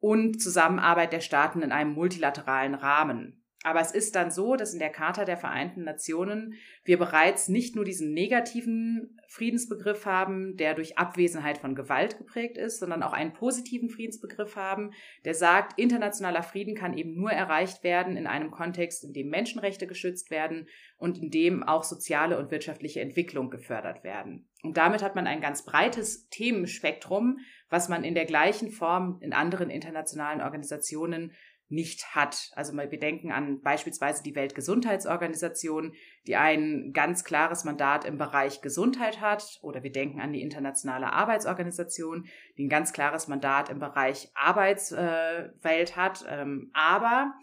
und 0.00 0.42
Zusammenarbeit 0.42 1.12
der 1.14 1.20
Staaten 1.20 1.62
in 1.62 1.72
einem 1.72 1.92
multilateralen 1.92 2.74
Rahmen. 2.74 3.43
Aber 3.64 3.80
es 3.80 3.92
ist 3.92 4.14
dann 4.14 4.30
so, 4.30 4.56
dass 4.56 4.74
in 4.74 4.78
der 4.78 4.90
Charta 4.90 5.24
der 5.24 5.38
Vereinten 5.38 5.84
Nationen 5.84 6.54
wir 6.84 6.98
bereits 6.98 7.48
nicht 7.48 7.74
nur 7.74 7.86
diesen 7.86 8.12
negativen 8.12 9.18
Friedensbegriff 9.26 10.04
haben, 10.04 10.58
der 10.58 10.74
durch 10.74 10.98
Abwesenheit 10.98 11.56
von 11.56 11.74
Gewalt 11.74 12.18
geprägt 12.18 12.58
ist, 12.58 12.78
sondern 12.78 13.02
auch 13.02 13.14
einen 13.14 13.32
positiven 13.32 13.88
Friedensbegriff 13.88 14.54
haben, 14.54 14.90
der 15.24 15.32
sagt, 15.32 15.78
internationaler 15.78 16.42
Frieden 16.42 16.74
kann 16.74 16.96
eben 16.96 17.14
nur 17.14 17.32
erreicht 17.32 17.82
werden 17.82 18.18
in 18.18 18.26
einem 18.26 18.50
Kontext, 18.50 19.02
in 19.02 19.14
dem 19.14 19.30
Menschenrechte 19.30 19.86
geschützt 19.86 20.30
werden 20.30 20.68
und 20.98 21.16
in 21.16 21.30
dem 21.30 21.62
auch 21.62 21.84
soziale 21.84 22.38
und 22.38 22.50
wirtschaftliche 22.50 23.00
Entwicklung 23.00 23.48
gefördert 23.48 24.04
werden. 24.04 24.46
Und 24.62 24.76
damit 24.76 25.02
hat 25.02 25.14
man 25.14 25.26
ein 25.26 25.40
ganz 25.40 25.64
breites 25.64 26.28
Themenspektrum, 26.28 27.38
was 27.70 27.88
man 27.88 28.04
in 28.04 28.14
der 28.14 28.26
gleichen 28.26 28.70
Form 28.70 29.18
in 29.22 29.32
anderen 29.32 29.70
internationalen 29.70 30.42
Organisationen 30.42 31.32
nicht 31.74 32.14
hat. 32.14 32.50
Also 32.54 32.72
mal 32.72 32.86
bedenken 32.86 33.32
an 33.32 33.60
beispielsweise 33.60 34.22
die 34.22 34.34
Weltgesundheitsorganisation, 34.34 35.92
die 36.26 36.36
ein 36.36 36.92
ganz 36.92 37.24
klares 37.24 37.64
Mandat 37.64 38.04
im 38.04 38.16
Bereich 38.16 38.60
Gesundheit 38.62 39.20
hat, 39.20 39.58
oder 39.62 39.82
wir 39.82 39.92
denken 39.92 40.20
an 40.20 40.32
die 40.32 40.42
Internationale 40.42 41.12
Arbeitsorganisation, 41.12 42.26
die 42.56 42.64
ein 42.64 42.70
ganz 42.70 42.92
klares 42.92 43.28
Mandat 43.28 43.68
im 43.68 43.78
Bereich 43.78 44.30
Arbeitswelt 44.34 45.96
hat. 45.96 46.24
Ähm, 46.28 46.70
aber 46.72 47.34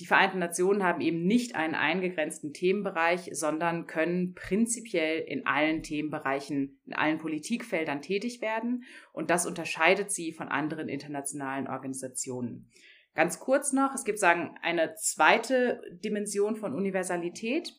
die 0.00 0.06
Vereinten 0.06 0.38
Nationen 0.38 0.82
haben 0.82 1.00
eben 1.00 1.24
nicht 1.24 1.56
einen 1.56 1.74
eingegrenzten 1.74 2.52
Themenbereich, 2.52 3.30
sondern 3.32 3.86
können 3.86 4.34
prinzipiell 4.34 5.20
in 5.20 5.46
allen 5.46 5.82
Themenbereichen, 5.82 6.78
in 6.84 6.92
allen 6.92 7.18
Politikfeldern 7.18 8.02
tätig 8.02 8.42
werden. 8.42 8.84
Und 9.14 9.30
das 9.30 9.46
unterscheidet 9.46 10.10
sie 10.10 10.32
von 10.32 10.48
anderen 10.48 10.90
internationalen 10.90 11.66
Organisationen. 11.66 12.70
Ganz 13.16 13.40
kurz 13.40 13.72
noch, 13.72 13.94
es 13.94 14.04
gibt 14.04 14.18
sagen 14.18 14.56
eine 14.62 14.94
zweite 14.94 15.80
Dimension 16.04 16.54
von 16.54 16.74
Universalität, 16.74 17.72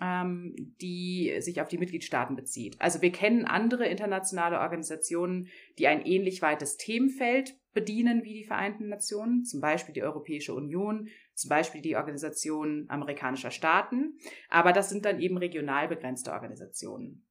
ähm, 0.00 0.54
die 0.80 1.34
sich 1.40 1.60
auf 1.60 1.66
die 1.66 1.78
Mitgliedstaaten 1.78 2.36
bezieht. 2.36 2.80
Also 2.80 3.02
wir 3.02 3.10
kennen 3.10 3.44
andere 3.44 3.88
internationale 3.88 4.60
Organisationen, 4.60 5.48
die 5.78 5.88
ein 5.88 6.06
ähnlich 6.06 6.42
weites 6.42 6.76
Themenfeld 6.76 7.56
bedienen 7.72 8.22
wie 8.22 8.34
die 8.34 8.44
Vereinten 8.44 8.88
Nationen, 8.88 9.44
zum 9.44 9.60
Beispiel 9.60 9.94
die 9.94 10.04
Europäische 10.04 10.54
Union, 10.54 11.08
zum 11.34 11.48
Beispiel 11.48 11.82
die 11.82 11.96
Organisation 11.96 12.86
amerikanischer 12.88 13.50
Staaten, 13.50 14.16
aber 14.48 14.72
das 14.72 14.90
sind 14.90 15.04
dann 15.04 15.18
eben 15.18 15.38
regional 15.38 15.88
begrenzte 15.88 16.32
Organisationen. 16.32 17.26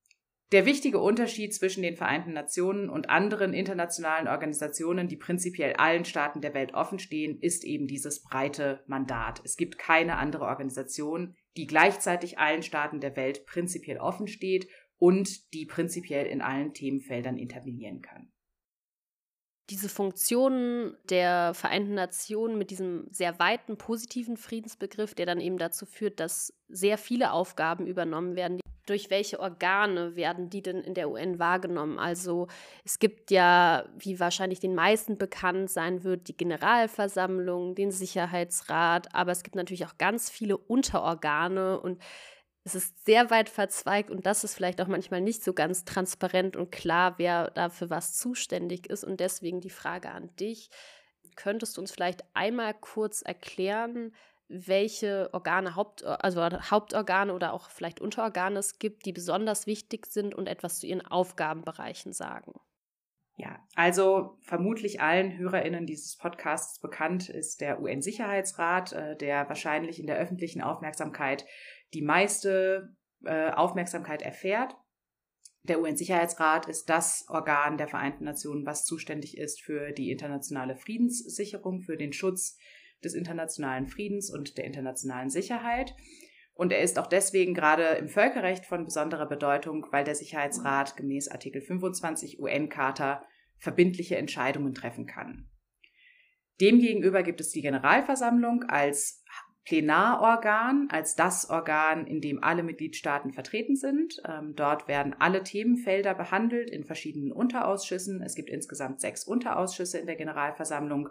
Der 0.52 0.66
wichtige 0.68 1.00
Unterschied 1.00 1.54
zwischen 1.56 1.82
den 1.82 1.96
Vereinten 1.96 2.34
Nationen 2.34 2.90
und 2.90 3.10
anderen 3.10 3.54
internationalen 3.54 4.28
Organisationen, 4.28 5.08
die 5.08 5.18
prinzipiell 5.18 5.74
allen 5.74 6.06
Staaten 6.06 6.42
der 6.42 6.54
Welt 6.54 6.76
offenstehen, 6.76 7.40
ist 7.40 7.64
eben 7.64 7.88
dieses 7.88 8.22
breite 8.22 8.84
Mandat. 8.86 9.42
Es 9.44 9.58
gibt 9.58 9.80
keine 9.80 10.18
andere 10.18 10.46
Organisation, 10.46 11.36
die 11.58 11.66
gleichzeitig 11.66 12.38
allen 12.38 12.62
Staaten 12.62 13.00
der 13.00 13.16
Welt 13.16 13.48
prinzipiell 13.48 13.98
offen 13.98 14.28
steht 14.28 14.68
und 15.00 15.54
die 15.54 15.66
prinzipiell 15.66 16.28
in 16.28 16.42
allen 16.42 16.74
Themenfeldern 16.74 17.38
intervenieren 17.38 18.02
kann. 18.02 18.32
Diese 19.70 19.88
Funktionen 19.88 20.98
der 21.10 21.54
Vereinten 21.54 21.94
Nationen 21.94 22.58
mit 22.58 22.70
diesem 22.70 23.08
sehr 23.12 23.40
weiten 23.40 23.78
positiven 23.78 24.36
Friedensbegriff, 24.36 25.16
der 25.16 25.26
dann 25.26 25.40
eben 25.40 25.58
dazu 25.58 25.86
führt, 25.86 26.20
dass 26.20 26.54
sehr 26.68 26.98
viele 26.98 27.32
Aufgaben 27.32 27.88
übernommen 27.88 28.36
werden, 28.36 28.60
durch 28.86 29.10
welche 29.10 29.40
Organe 29.40 30.16
werden 30.16 30.50
die 30.50 30.62
denn 30.62 30.82
in 30.82 30.94
der 30.94 31.10
UN 31.10 31.40
wahrgenommen? 31.40 32.00
Also 32.00 32.48
es 32.84 33.00
gibt 33.00 33.32
ja, 33.32 33.86
wie 33.98 34.20
wahrscheinlich 34.20 34.60
den 34.60 34.76
meisten 34.76 35.18
bekannt 35.18 35.70
sein 35.70 36.04
wird, 36.04 36.28
die 36.28 36.38
Generalversammlung, 36.38 37.76
den 37.76 37.92
Sicherheitsrat, 37.92 39.14
aber 39.16 39.32
es 39.32 39.44
gibt 39.44 39.56
natürlich 39.56 39.86
auch 39.86 39.98
ganz 39.98 40.30
viele 40.30 40.58
Unterorgane 40.58 41.80
und 41.80 42.02
es 42.66 42.76
ist 42.76 43.06
sehr 43.06 43.30
weit 43.30 43.50
verzweigt 43.50 44.10
und 44.10 44.26
das 44.26 44.44
ist 44.44 44.56
vielleicht 44.56 44.80
auch 44.80 44.88
manchmal 44.88 45.22
nicht 45.22 45.44
so 45.44 45.54
ganz 45.54 45.84
transparent 45.84 46.56
und 46.56 46.72
klar, 46.72 47.16
wer 47.18 47.52
dafür 47.52 47.90
was 47.90 48.18
zuständig 48.18 48.88
ist. 48.88 49.04
Und 49.04 49.20
deswegen 49.20 49.60
die 49.60 49.70
Frage 49.70 50.10
an 50.10 50.34
dich. 50.38 50.70
Könntest 51.36 51.76
du 51.76 51.82
uns 51.82 51.92
vielleicht 51.92 52.24
einmal 52.34 52.74
kurz 52.74 53.22
erklären, 53.22 54.14
welche 54.54 55.30
Organe, 55.34 55.76
Haupt, 55.76 56.04
also 56.04 56.42
Hauptorgane 56.42 57.34
oder 57.34 57.54
auch 57.54 57.70
vielleicht 57.70 58.00
Unterorgane 58.00 58.60
es 58.60 58.80
gibt, 58.80 59.06
die 59.06 59.12
besonders 59.12 59.68
wichtig 59.68 60.06
sind 60.06 60.36
und 60.36 60.48
etwas 60.48 60.80
zu 60.80 60.88
ihren 60.88 61.06
Aufgabenbereichen 61.06 62.14
sagen. 62.14 62.54
Ja, 63.36 63.60
also 63.76 64.38
vermutlich 64.42 65.02
allen 65.02 65.38
HörerInnen 65.38 65.88
dieses 65.88 66.18
Podcasts 66.18 66.80
bekannt 66.80 67.30
ist 67.30 67.62
der 67.62 67.82
UN-Sicherheitsrat, 67.82 68.94
äh, 68.94 69.18
der 69.18 69.50
wahrscheinlich 69.50 70.00
in 70.00 70.06
der 70.06 70.18
öffentlichen 70.18 70.62
Aufmerksamkeit 70.62 71.46
die 71.96 72.04
meiste 72.04 72.96
äh, 73.26 73.50
Aufmerksamkeit 73.52 74.22
erfährt. 74.22 74.76
Der 75.64 75.82
UN-Sicherheitsrat 75.82 76.68
ist 76.68 76.90
das 76.90 77.26
Organ 77.28 77.78
der 77.78 77.88
Vereinten 77.88 78.26
Nationen, 78.26 78.66
was 78.66 78.86
zuständig 78.86 79.38
ist 79.38 79.62
für 79.62 79.94
die 79.94 80.12
internationale 80.12 80.76
Friedenssicherung, 80.76 81.82
für 81.82 81.98
den 81.98 82.14
Schutz 82.14 82.58
des 83.06 83.14
internationalen 83.14 83.88
Friedens 83.88 84.30
und 84.30 84.58
der 84.58 84.66
internationalen 84.66 85.30
Sicherheit. 85.30 85.96
Und 86.56 86.72
er 86.72 86.82
ist 86.82 87.00
auch 87.00 87.08
deswegen 87.08 87.54
gerade 87.54 87.84
im 87.84 88.10
Völkerrecht 88.10 88.66
von 88.66 88.86
besonderer 88.86 89.26
Bedeutung, 89.26 89.88
weil 89.92 90.04
der 90.04 90.16
Sicherheitsrat 90.16 90.96
gemäß 90.96 91.28
Artikel 91.28 91.62
25 91.62 92.40
UN-Charta 92.40 93.26
verbindliche 93.58 94.18
Entscheidungen 94.18 94.74
treffen 94.74 95.08
kann. 95.08 95.50
Demgegenüber 96.62 97.24
gibt 97.24 97.42
es 97.42 97.50
die 97.50 97.62
Generalversammlung 97.62 98.64
als 98.64 99.24
Plenarorgan, 99.66 100.90
als 100.92 101.16
das 101.16 101.50
Organ, 101.50 102.06
in 102.06 102.20
dem 102.20 102.44
alle 102.44 102.64
Mitgliedstaaten 102.64 103.32
vertreten 103.32 103.78
sind. 103.78 104.22
Ähm, 104.28 104.56
dort 104.56 104.90
werden 104.90 105.16
alle 105.18 105.42
Themenfelder 105.42 106.14
behandelt 106.14 106.70
in 106.70 106.84
verschiedenen 106.84 107.32
Unterausschüssen. 107.32 108.22
Es 108.22 108.36
gibt 108.36 108.50
insgesamt 108.50 109.00
sechs 109.00 109.24
Unterausschüsse 109.24 110.00
in 110.00 110.06
der 110.06 110.18
Generalversammlung, 110.18 111.10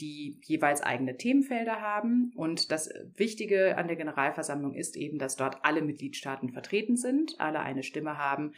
die 0.00 0.40
jeweils 0.42 0.82
eigene 0.82 1.16
Themenfelder 1.16 1.80
haben. 1.80 2.32
Und 2.34 2.70
das 2.70 2.90
Wichtige 3.16 3.76
an 3.78 3.86
der 3.86 3.96
Generalversammlung 3.96 4.74
ist 4.74 4.96
eben, 4.96 5.18
dass 5.18 5.36
dort 5.36 5.64
alle 5.64 5.82
Mitgliedstaaten 5.82 6.50
vertreten 6.50 6.96
sind, 6.96 7.34
alle 7.38 7.60
eine 7.60 7.82
Stimme 7.82 8.18
haben. 8.18 8.52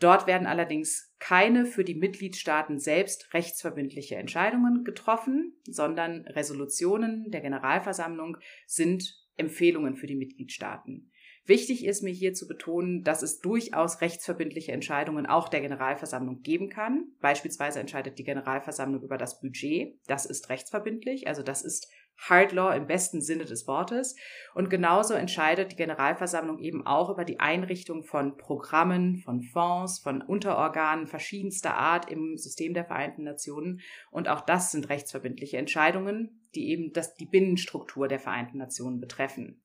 Dort 0.00 0.26
werden 0.26 0.46
allerdings 0.46 1.14
keine 1.18 1.66
für 1.66 1.84
die 1.84 1.94
Mitgliedstaaten 1.94 2.78
selbst 2.78 3.32
rechtsverbindliche 3.32 4.16
Entscheidungen 4.16 4.84
getroffen, 4.84 5.56
sondern 5.64 6.22
Resolutionen 6.26 7.30
der 7.30 7.40
Generalversammlung 7.40 8.36
sind 8.66 9.16
Empfehlungen 9.36 9.96
für 9.96 10.06
die 10.06 10.16
Mitgliedstaaten. 10.16 11.10
Wichtig 11.46 11.84
ist 11.84 12.02
mir 12.02 12.12
hier 12.12 12.32
zu 12.32 12.48
betonen, 12.48 13.02
dass 13.02 13.22
es 13.22 13.40
durchaus 13.40 14.00
rechtsverbindliche 14.00 14.72
Entscheidungen 14.72 15.26
auch 15.26 15.50
der 15.50 15.60
Generalversammlung 15.60 16.40
geben 16.40 16.70
kann. 16.70 17.08
Beispielsweise 17.20 17.80
entscheidet 17.80 18.18
die 18.18 18.24
Generalversammlung 18.24 19.02
über 19.02 19.18
das 19.18 19.40
Budget. 19.40 19.98
Das 20.06 20.24
ist 20.24 20.48
rechtsverbindlich, 20.48 21.28
also 21.28 21.42
das 21.42 21.62
ist 21.62 21.86
Hard 22.16 22.52
Law 22.52 22.74
im 22.74 22.86
besten 22.86 23.20
Sinne 23.20 23.44
des 23.44 23.66
Wortes. 23.66 24.16
Und 24.54 24.70
genauso 24.70 25.12
entscheidet 25.12 25.72
die 25.72 25.76
Generalversammlung 25.76 26.60
eben 26.60 26.86
auch 26.86 27.10
über 27.10 27.26
die 27.26 27.40
Einrichtung 27.40 28.04
von 28.04 28.38
Programmen, 28.38 29.18
von 29.18 29.42
Fonds, 29.42 29.98
von 29.98 30.22
Unterorganen 30.22 31.06
verschiedenster 31.06 31.74
Art 31.74 32.10
im 32.10 32.38
System 32.38 32.72
der 32.72 32.86
Vereinten 32.86 33.24
Nationen. 33.24 33.80
Und 34.10 34.28
auch 34.28 34.40
das 34.40 34.70
sind 34.70 34.88
rechtsverbindliche 34.88 35.58
Entscheidungen, 35.58 36.48
die 36.54 36.70
eben 36.70 36.92
das, 36.92 37.14
die 37.16 37.26
Binnenstruktur 37.26 38.08
der 38.08 38.20
Vereinten 38.20 38.58
Nationen 38.58 39.00
betreffen. 39.00 39.60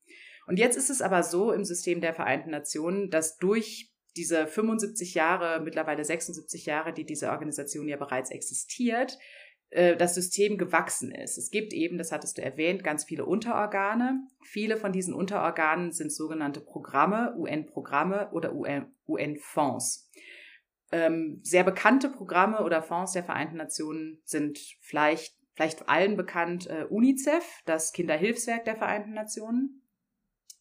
Und 0.50 0.58
jetzt 0.58 0.76
ist 0.76 0.90
es 0.90 1.00
aber 1.00 1.22
so 1.22 1.52
im 1.52 1.64
System 1.64 2.00
der 2.00 2.12
Vereinten 2.12 2.50
Nationen, 2.50 3.08
dass 3.08 3.36
durch 3.36 3.92
diese 4.16 4.48
75 4.48 5.14
Jahre, 5.14 5.60
mittlerweile 5.60 6.04
76 6.04 6.66
Jahre, 6.66 6.92
die 6.92 7.06
diese 7.06 7.30
Organisation 7.30 7.86
ja 7.86 7.96
bereits 7.96 8.32
existiert, 8.32 9.16
äh, 9.68 9.96
das 9.96 10.16
System 10.16 10.58
gewachsen 10.58 11.12
ist. 11.12 11.38
Es 11.38 11.52
gibt 11.52 11.72
eben, 11.72 11.98
das 11.98 12.10
hattest 12.10 12.36
du 12.36 12.42
erwähnt, 12.42 12.82
ganz 12.82 13.04
viele 13.04 13.26
Unterorgane. 13.26 14.26
Viele 14.42 14.76
von 14.76 14.90
diesen 14.90 15.14
Unterorganen 15.14 15.92
sind 15.92 16.12
sogenannte 16.12 16.60
Programme, 16.60 17.32
UN-Programme 17.38 18.30
oder 18.32 18.52
UN-Fonds. 19.06 20.10
Ähm, 20.90 21.38
sehr 21.44 21.62
bekannte 21.62 22.08
Programme 22.08 22.64
oder 22.64 22.82
Fonds 22.82 23.12
der 23.12 23.22
Vereinten 23.22 23.56
Nationen 23.56 24.20
sind 24.24 24.58
vielleicht, 24.80 25.32
vielleicht 25.54 25.88
allen 25.88 26.16
bekannt 26.16 26.66
äh, 26.66 26.86
UNICEF, 26.90 27.44
das 27.66 27.92
Kinderhilfswerk 27.92 28.64
der 28.64 28.74
Vereinten 28.74 29.12
Nationen 29.12 29.79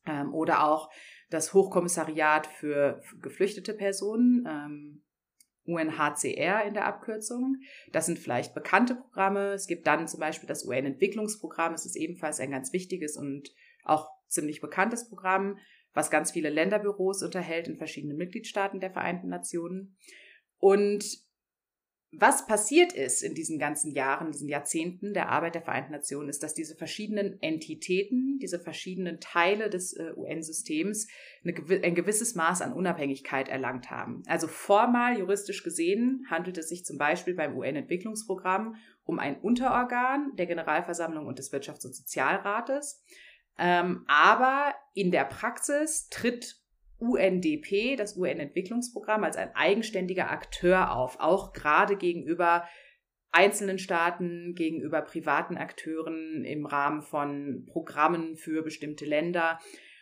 ähm, 0.06 0.34
oder 0.34 0.65
auch 0.65 0.89
das 1.29 1.53
Hochkommissariat 1.53 2.48
für 2.48 3.01
geflüchtete 3.22 3.74
Personen, 3.74 4.46
ähm, 4.48 5.03
UNHCR 5.65 6.65
in 6.65 6.74
der 6.74 6.86
Abkürzung. 6.86 7.58
Das 7.91 8.08
sind 8.08 8.18
vielleicht 8.18 8.56
bekannte 8.56 8.96
Programme. 8.96 9.53
Es 9.53 9.68
gibt 9.68 9.86
dann 9.86 10.08
zum 10.08 10.20
Beispiel 10.20 10.48
das 10.48 10.65
UN-Entwicklungsprogramm. 10.65 11.74
Es 11.74 11.86
ist 11.86 11.96
ebenfalls 11.96 12.39
ein 12.39 12.51
ganz 12.51 12.74
wichtiges 12.74 13.18
und 13.18 13.53
auch 13.84 14.10
ziemlich 14.27 14.62
bekanntes 14.62 15.08
Programm, 15.08 15.58
was 15.94 16.10
ganz 16.10 16.32
viele 16.32 16.50
Länderbüros 16.50 17.24
unterhält 17.24 17.68
in 17.68 17.77
verschiedenen 17.77 18.18
Mitgliedstaaten 18.18 18.79
der 18.79 18.91
Vereinten 18.91 19.29
Nationen. 19.29 19.96
Und 20.58 21.06
was 22.12 22.48
passiert 22.48 22.92
ist 22.92 23.22
in 23.22 23.36
diesen 23.36 23.60
ganzen 23.60 23.92
Jahren, 23.92 24.32
diesen 24.32 24.50
Jahrzehnten 24.50 25.13
der 25.13 25.30
Arbeit 25.30 25.54
der 25.54 25.62
Vereinten 25.62 25.92
Nationen, 25.92 26.28
ist, 26.28 26.42
dass 26.42 26.56
diese 26.56 26.75
verschiedenen 26.75 27.39
Entitäten, 27.42 28.39
diese 28.42 28.60
verschiedenen 28.60 29.20
Teile 29.20 29.70
des 29.70 29.94
äh, 29.94 30.13
UN-Systems 30.16 31.08
ein 31.44 31.96
gewisses 31.96 32.34
Maß 32.34 32.63
an 32.63 32.74
Unabhängigkeit 32.74 33.48
erlangt 33.48 33.92
haben. 33.92 34.24
Also 34.25 34.48
formal, 34.48 35.20
juristisch 35.20 35.63
gesehen, 35.63 36.25
handelt 36.30 36.58
es 36.58 36.70
sich 36.70 36.84
zum 36.84 36.98
Beispiel 36.98 37.36
beim 37.36 37.56
UN-Entwicklungsprogramm 37.56 38.75
um 39.04 39.20
ein 39.20 39.39
Unterorgan 39.39 40.32
der 40.36 40.48
Generalversammlung 40.48 41.28
und 41.28 41.38
des 41.38 41.54
Wirtschafts- 41.54 41.86
und 41.86 41.96
Sozialrates. 41.96 43.04
Ähm, 43.60 44.06
aber 44.08 44.74
in 44.94 45.12
der 45.12 45.25
Praxis 45.25 46.10
tritt 46.10 46.59
UNDP, 47.00 47.96
das 47.96 48.18
UN-Entwicklungsprogramm, 48.18 49.24
als 49.24 49.38
ein 49.38 49.56
eigenständiger 49.56 50.29
Akteur 50.29 50.96
auf, 50.96 51.20
auch 51.20 51.53
gerade 51.53 51.96
gegenüber 51.96 52.68
einzelnen 53.32 53.79
Staaten, 53.79 54.53
gegenüber 54.56 55.01
privaten 55.01 55.58
Akteuren 55.58 56.44
im 56.46 56.65
Rahmen 56.65 57.01
von 57.01 57.65
Programmen 57.68 58.36
für 58.36 58.63
bestimmte 58.63 59.06
Länder. 59.06 59.60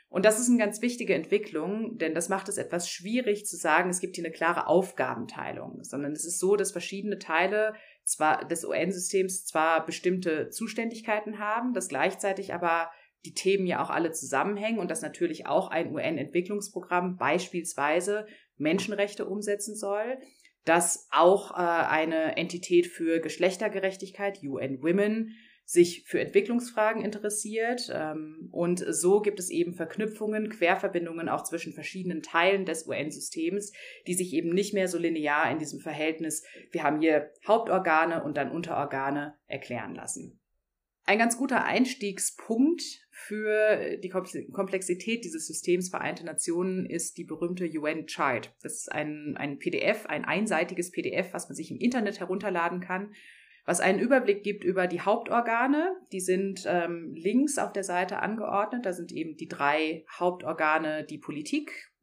Und 0.09 0.23
das 0.23 0.39
ist 0.39 0.47
eine 0.49 0.57
ganz 0.57 0.81
wichtige 0.81 1.13
Entwicklung, 1.13 1.97
denn 1.97 2.15
das 2.15 2.29
macht 2.29 2.47
es 2.47 2.57
etwas 2.57 2.89
schwierig 2.89 3.45
zu 3.45 3.57
sagen, 3.57 3.89
es 3.89 3.99
gibt 3.99 4.15
hier 4.15 4.23
eine 4.23 4.33
klare 4.33 4.67
Aufgabenteilung, 4.67 5.83
sondern 5.83 6.13
es 6.13 6.25
ist 6.25 6.39
so, 6.39 6.55
dass 6.55 6.71
verschiedene 6.71 7.19
Teile 7.19 7.73
zwar 8.05 8.45
des 8.47 8.63
UN-Systems 8.63 9.45
zwar 9.45 9.85
bestimmte 9.85 10.49
Zuständigkeiten 10.49 11.39
haben, 11.39 11.73
das 11.73 11.89
gleichzeitig 11.89 12.53
aber 12.53 12.89
die 13.27 13.33
Themen 13.33 13.67
ja 13.67 13.83
auch 13.83 13.89
alle 13.89 14.11
zusammenhängen 14.11 14.79
und 14.79 14.89
dass 14.89 15.01
natürlich 15.01 15.45
auch 15.47 15.69
ein 15.69 15.93
UN-Entwicklungsprogramm 15.93 17.17
beispielsweise 17.17 18.25
Menschenrechte 18.57 19.25
umsetzen 19.25 19.75
soll, 19.75 20.17
dass 20.63 21.07
auch 21.11 21.51
äh, 21.51 21.55
eine 21.55 22.37
Entität 22.37 22.87
für 22.87 23.19
Geschlechtergerechtigkeit, 23.19 24.41
UN 24.43 24.81
Women, 24.81 25.35
sich 25.69 26.05
für 26.07 26.21
Entwicklungsfragen 26.21 27.03
interessiert. 27.03 27.91
Ähm, 27.93 28.47
und 28.51 28.85
so 28.87 29.21
gibt 29.21 29.37
es 29.37 29.49
eben 29.49 29.73
Verknüpfungen, 29.73 30.49
Querverbindungen 30.49 31.27
auch 31.27 31.43
zwischen 31.43 31.73
verschiedenen 31.73 32.21
Teilen 32.21 32.63
des 32.63 32.87
UN-Systems, 32.87 33.73
die 34.07 34.13
sich 34.13 34.33
eben 34.33 34.53
nicht 34.53 34.73
mehr 34.73 34.87
so 34.87 34.97
linear 34.97 35.51
in 35.51 35.59
diesem 35.59 35.81
Verhältnis, 35.81 36.45
wir 36.71 36.83
haben 36.83 37.01
hier 37.01 37.31
Hauptorgane 37.45 38.23
und 38.23 38.37
dann 38.37 38.49
Unterorgane, 38.49 39.35
erklären 39.47 39.93
lassen. 39.93 40.39
Ein 41.07 41.19
ganz 41.19 41.37
guter 41.37 41.63
Einstiegspunkt 41.63 42.83
für 43.19 43.97
die 43.97 44.09
Komplexität 44.09 45.25
dieses 45.25 45.47
Systems 45.47 45.89
Vereinte 45.89 46.23
Nationen 46.23 46.85
ist 46.85 47.17
die 47.17 47.23
berühmte 47.23 47.65
UN 47.65 48.05
Chart. 48.05 48.53
Das 48.61 48.73
ist 48.73 48.91
ein, 48.91 49.33
ein 49.37 49.57
PDF, 49.57 50.05
ein 50.05 50.23
einseitiges 50.23 50.91
PDF, 50.91 51.33
was 51.33 51.49
man 51.49 51.55
sich 51.55 51.71
im 51.71 51.79
Internet 51.79 52.19
herunterladen 52.19 52.79
kann, 52.79 53.13
was 53.65 53.79
einen 53.79 53.97
Überblick 53.97 54.43
gibt 54.43 54.63
über 54.63 54.85
die 54.85 55.01
Hauptorgane. 55.01 55.95
Die 56.11 56.19
sind 56.19 56.65
ähm, 56.67 57.15
links 57.15 57.57
auf 57.57 57.73
der 57.73 57.83
Seite 57.83 58.19
angeordnet. 58.19 58.85
Da 58.85 58.93
sind 58.93 59.11
eben 59.11 59.35
die 59.35 59.47
drei 59.47 60.05
Hauptorgane, 60.19 61.03
die 61.03 61.17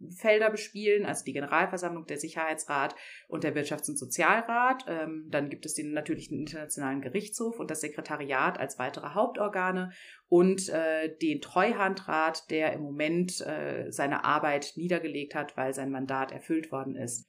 Politikfelder 0.05 0.51
bespielen, 0.51 1.07
also 1.07 1.25
die 1.25 1.33
Generalversammlung, 1.33 2.07
der 2.07 2.19
Sicherheitsrat 2.19 2.95
und 3.29 3.45
der 3.45 3.55
Wirtschafts- 3.55 3.89
und 3.89 3.99
Sozialrat. 3.99 4.85
Ähm, 4.89 5.27
dann 5.31 5.51
gibt 5.51 5.67
es 5.67 5.75
den 5.75 5.93
natürlich 5.93 6.29
den 6.29 6.41
Internationalen 6.41 7.01
Gerichtshof 7.01 7.59
und 7.59 7.71
das 7.71 7.81
Sekretariat 7.81 8.59
als 8.59 8.79
weitere 8.79 9.15
Hauptorgane 9.15 9.93
und 10.29 10.69
äh, 10.69 11.17
den 11.17 11.41
Treuhandrat, 11.41 12.51
der 12.51 12.73
im 12.73 12.83
Moment 12.83 13.41
äh, 13.41 13.91
seine 13.91 14.25
Arbeit 14.25 14.73
niedergelegt 14.77 15.35
hat, 15.35 15.57
weil 15.57 15.75
sein 15.75 15.91
Mandat 15.91 16.33
erfüllt 16.33 16.71
worden 16.73 16.97
ist. 16.97 17.29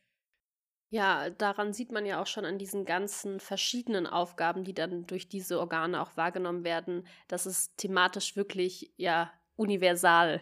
Ja, 0.90 1.30
daran 1.30 1.74
sieht 1.74 1.92
man 1.92 2.06
ja 2.06 2.22
auch 2.22 2.28
schon 2.28 2.46
an 2.46 2.58
diesen 2.58 2.86
ganzen 2.86 3.40
verschiedenen 3.40 4.08
Aufgaben, 4.08 4.64
die 4.64 4.74
dann 4.74 5.06
durch 5.08 5.28
diese 5.28 5.60
Organe 5.60 6.02
auch 6.02 6.16
wahrgenommen 6.16 6.64
werden, 6.64 7.08
dass 7.28 7.46
es 7.46 7.76
thematisch 7.76 8.36
wirklich 8.36 8.94
ja 8.96 9.32
universal, 9.56 10.42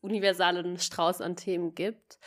universalen 0.00 0.78
Strauß 0.78 1.20
an 1.20 1.36
Themen 1.36 1.74
gibt. 1.74 2.18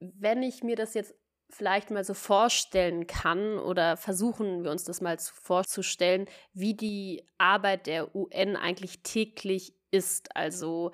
Wenn 0.00 0.42
ich 0.42 0.62
mir 0.62 0.76
das 0.76 0.94
jetzt 0.94 1.14
vielleicht 1.50 1.90
mal 1.90 2.04
so 2.04 2.14
vorstellen 2.14 3.06
kann 3.06 3.58
oder 3.58 3.96
versuchen 3.96 4.64
wir 4.64 4.70
uns 4.70 4.84
das 4.84 5.00
mal 5.00 5.16
vorzustellen, 5.18 6.26
wie 6.52 6.74
die 6.74 7.22
Arbeit 7.38 7.86
der 7.86 8.14
UN 8.14 8.56
eigentlich 8.56 9.02
täglich 9.02 9.76
ist. 9.90 10.34
Also 10.36 10.92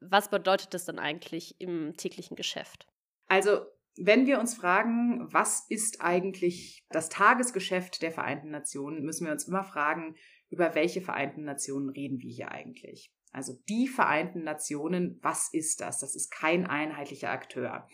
was 0.00 0.30
bedeutet 0.30 0.74
das 0.74 0.84
dann 0.84 0.98
eigentlich 0.98 1.60
im 1.60 1.96
täglichen 1.96 2.36
Geschäft? 2.36 2.86
Also 3.28 3.60
wenn 3.96 4.26
wir 4.26 4.40
uns 4.40 4.54
fragen, 4.54 5.32
was 5.32 5.66
ist 5.68 6.00
eigentlich 6.00 6.84
das 6.90 7.08
Tagesgeschäft 7.08 8.02
der 8.02 8.12
Vereinten 8.12 8.50
Nationen, 8.50 9.04
müssen 9.04 9.26
wir 9.26 9.32
uns 9.32 9.46
immer 9.46 9.64
fragen, 9.64 10.16
über 10.48 10.74
welche 10.74 11.02
Vereinten 11.02 11.44
Nationen 11.44 11.90
reden 11.90 12.18
wir 12.20 12.30
hier 12.30 12.50
eigentlich? 12.50 13.12
Also 13.32 13.54
die 13.68 13.86
Vereinten 13.86 14.42
Nationen, 14.42 15.18
was 15.22 15.52
ist 15.52 15.80
das? 15.80 16.00
Das 16.00 16.14
ist 16.16 16.30
kein 16.30 16.66
einheitlicher 16.66 17.30
Akteur. 17.30 17.88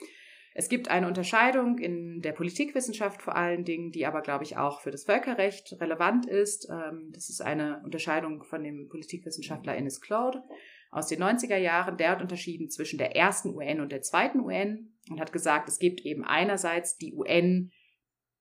Es 0.58 0.70
gibt 0.70 0.88
eine 0.88 1.06
Unterscheidung 1.06 1.78
in 1.78 2.22
der 2.22 2.32
Politikwissenschaft 2.32 3.20
vor 3.20 3.36
allen 3.36 3.64
Dingen, 3.64 3.90
die 3.90 4.06
aber, 4.06 4.22
glaube 4.22 4.44
ich, 4.44 4.56
auch 4.56 4.80
für 4.80 4.90
das 4.90 5.04
Völkerrecht 5.04 5.76
relevant 5.80 6.24
ist. 6.24 6.70
Ähm, 6.70 7.10
das 7.12 7.28
ist 7.28 7.42
eine 7.42 7.82
Unterscheidung 7.84 8.42
von 8.42 8.64
dem 8.64 8.88
Politikwissenschaftler 8.88 9.76
Innes 9.76 10.00
Claude 10.00 10.42
aus 10.90 11.08
den 11.08 11.22
90er 11.22 11.58
Jahren. 11.58 11.98
Der 11.98 12.08
hat 12.08 12.22
unterschieden 12.22 12.70
zwischen 12.70 12.96
der 12.96 13.14
ersten 13.14 13.54
UN 13.54 13.82
und 13.82 13.92
der 13.92 14.00
zweiten 14.00 14.40
UN 14.40 14.94
und 15.10 15.20
hat 15.20 15.30
gesagt, 15.30 15.68
es 15.68 15.78
gibt 15.78 16.00
eben 16.00 16.24
einerseits 16.24 16.96
die 16.96 17.12
UN, 17.12 17.70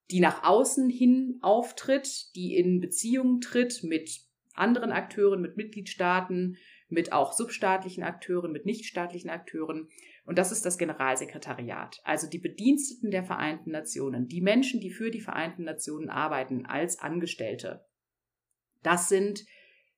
die 0.10 0.22
nach 0.22 0.44
außen 0.44 0.90
hin 0.90 1.40
auftritt, 1.42 2.34
die 2.36 2.56
in 2.56 2.80
Beziehungen 2.80 3.42
tritt 3.42 3.84
mit 3.84 4.22
anderen 4.54 4.94
Akteuren, 4.94 5.42
mit 5.42 5.58
Mitgliedstaaten, 5.58 6.56
mit 6.88 7.14
auch 7.14 7.34
substaatlichen 7.34 8.04
Akteuren, 8.04 8.52
mit 8.52 8.66
nichtstaatlichen 8.66 9.30
Akteuren. 9.30 9.90
Und 10.26 10.38
das 10.38 10.52
ist 10.52 10.66
das 10.66 10.78
Generalsekretariat, 10.78 12.00
also 12.04 12.28
die 12.28 12.40
Bediensteten 12.40 13.12
der 13.12 13.24
Vereinten 13.24 13.72
Nationen, 13.72 14.28
die 14.28 14.42
Menschen, 14.42 14.80
die 14.80 14.92
für 14.92 15.12
die 15.12 15.22
Vereinten 15.22 15.64
Nationen 15.64 16.10
arbeiten 16.10 16.66
als 16.66 17.00
Angestellte. 17.00 17.86
Das 18.84 19.10
sind 19.10 19.46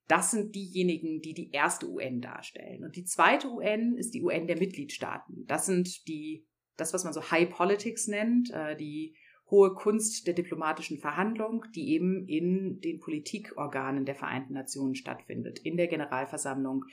das 0.08 0.32
sind 0.32 0.56
diejenigen, 0.56 1.22
die 1.22 1.34
die 1.34 1.52
erste 1.52 1.90
UN 1.90 2.22
darstellen. 2.22 2.84
Und 2.84 2.96
die 2.96 3.04
zweite 3.04 3.50
UN 3.50 3.96
ist 3.98 4.14
die 4.14 4.24
UN 4.24 4.48
der 4.48 4.58
Mitgliedstaaten. 4.58 5.46
Das 5.48 5.66
sind 5.66 6.08
die, 6.08 6.48
das, 6.78 6.94
was 6.94 7.04
man 7.04 7.14
so 7.14 7.30
High 7.30 7.50
Politics 7.50 8.08
nennt, 8.08 8.50
äh, 8.52 8.78
die 8.78 9.16
hohe 9.50 9.74
Kunst 9.74 10.28
der 10.28 10.34
diplomatischen 10.34 10.98
Verhandlung, 10.98 11.66
die 11.74 11.94
eben 11.94 12.28
in 12.28 12.82
den 12.82 13.00
Politikorganen 13.00 14.06
der 14.06 14.16
Vereinten 14.16 14.54
Nationen 14.54 14.96
stattfindet, 14.96 15.60
in 15.60 15.78
der 15.78 15.88
Generalversammlung, 15.88 16.86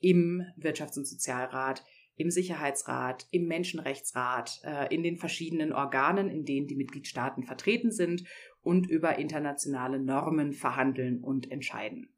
im 0.00 0.42
Wirtschafts- 0.58 0.96
und 0.96 1.06
Sozialrat, 1.06 1.84
im 2.16 2.30
Sicherheitsrat, 2.30 3.26
im 3.30 3.46
Menschenrechtsrat, 3.46 4.60
äh, 4.64 4.94
in 4.94 5.02
den 5.02 5.16
verschiedenen 5.16 5.72
Organen, 5.72 6.28
in 6.28 6.44
denen 6.44 6.66
die 6.66 6.76
Mitgliedstaaten 6.76 7.44
vertreten 7.44 7.92
sind 7.92 8.24
und 8.62 8.88
über 8.88 9.18
internationale 9.18 9.98
Normen 9.98 10.52
verhandeln 10.52 11.22
und 11.22 11.50
entscheiden. 11.50 12.12